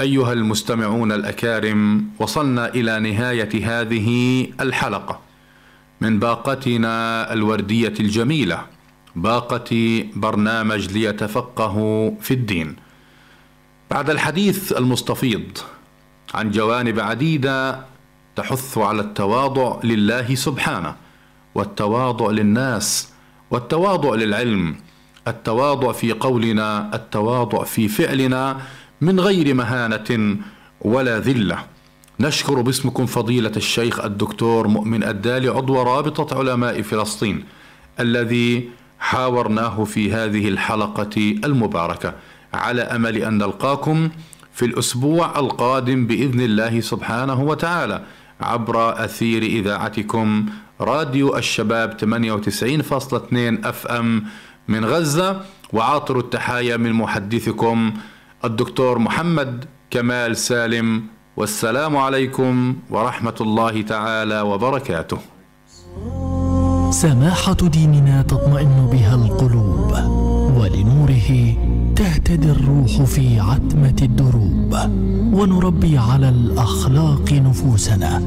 أيها 0.00 0.32
المستمعون 0.32 1.12
الأكارم 1.12 2.10
وصلنا 2.18 2.68
إلى 2.68 3.00
نهاية 3.00 3.48
هذه 3.64 4.46
الحلقة. 4.60 5.20
من 6.00 6.18
باقتنا 6.18 7.32
الوردية 7.32 7.94
الجميلة 8.00 8.62
باقة 9.16 10.04
برنامج 10.16 10.92
ليتفقهوا 10.92 12.10
في 12.20 12.34
الدين. 12.34 12.76
بعد 13.90 14.10
الحديث 14.10 14.72
المستفيض 14.72 15.58
عن 16.34 16.50
جوانب 16.50 17.00
عديدة 17.00 17.84
تحث 18.36 18.78
على 18.78 19.00
التواضع 19.00 19.80
لله 19.84 20.34
سبحانه 20.34 20.96
والتواضع 21.54 22.30
للناس 22.30 23.12
والتواضع 23.50 24.14
للعلم 24.14 24.76
التواضع 25.28 25.92
في 25.92 26.12
قولنا 26.12 26.94
التواضع 26.94 27.64
في 27.64 27.88
فعلنا 27.88 28.60
من 29.00 29.20
غير 29.20 29.54
مهانة 29.54 30.36
ولا 30.80 31.18
ذلة. 31.18 31.58
نشكر 32.20 32.60
باسمكم 32.60 33.06
فضيلة 33.06 33.52
الشيخ 33.56 34.00
الدكتور 34.04 34.68
مؤمن 34.68 35.04
الدالي 35.04 35.48
عضو 35.48 35.82
رابطة 35.82 36.38
علماء 36.38 36.82
فلسطين 36.82 37.44
الذي 38.00 38.68
حاورناه 38.98 39.84
في 39.84 40.12
هذه 40.12 40.48
الحلقة 40.48 41.34
المباركة. 41.44 42.14
على 42.54 42.82
أمل 42.82 43.16
أن 43.16 43.38
نلقاكم 43.38 44.10
في 44.52 44.64
الأسبوع 44.64 45.38
القادم 45.38 46.06
بإذن 46.06 46.40
الله 46.40 46.80
سبحانه 46.80 47.42
وتعالى 47.42 48.02
عبر 48.40 49.04
أثير 49.04 49.42
إذاعتكم 49.42 50.46
راديو 50.80 51.36
الشباب 51.36 51.96
98.2 52.00 53.66
أف 53.66 53.86
أم 53.86 54.24
من 54.68 54.84
غزة. 54.84 55.40
وعاطر 55.72 56.18
التحايا 56.18 56.76
من 56.76 56.92
محدثكم 56.92 57.92
الدكتور 58.44 58.98
محمد 58.98 59.64
كمال 59.90 60.36
سالم 60.36 61.02
والسلام 61.36 61.96
عليكم 61.96 62.76
ورحمه 62.90 63.34
الله 63.40 63.82
تعالى 63.82 64.40
وبركاته. 64.40 65.18
سماحة 66.90 67.56
ديننا 67.62 68.22
تطمئن 68.22 68.88
بها 68.92 69.14
القلوب 69.14 69.92
ولنوره 70.56 71.56
تهتدي 71.96 72.50
الروح 72.50 73.02
في 73.02 73.40
عتمة 73.40 73.96
الدروب 74.02 74.76
ونربي 75.32 75.98
على 75.98 76.28
الأخلاق 76.28 77.32
نفوسنا 77.32 78.18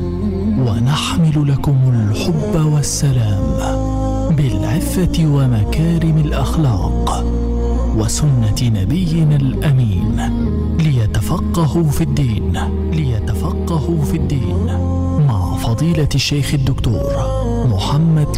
ونحمل 0.68 1.52
لكم 1.52 1.78
الحب 1.94 2.74
والسلام 2.74 3.44
بالعفة 4.36 5.26
ومكارم 5.26 6.18
الأخلاق. 6.18 7.41
وسنة 7.98 8.62
نبينا 8.62 9.36
الأمين. 9.36 10.22
ليتفقهوا 10.80 11.84
في 11.84 12.02
الدين. 12.02 12.60
ليتفقهوا 12.94 14.04
في 14.04 14.18
الدين. 14.18 14.66
مع 15.28 15.58
فضيلة 15.58 16.10
الشيخ 16.16 16.54
الدكتور 16.54 17.14
محمد 17.72 18.38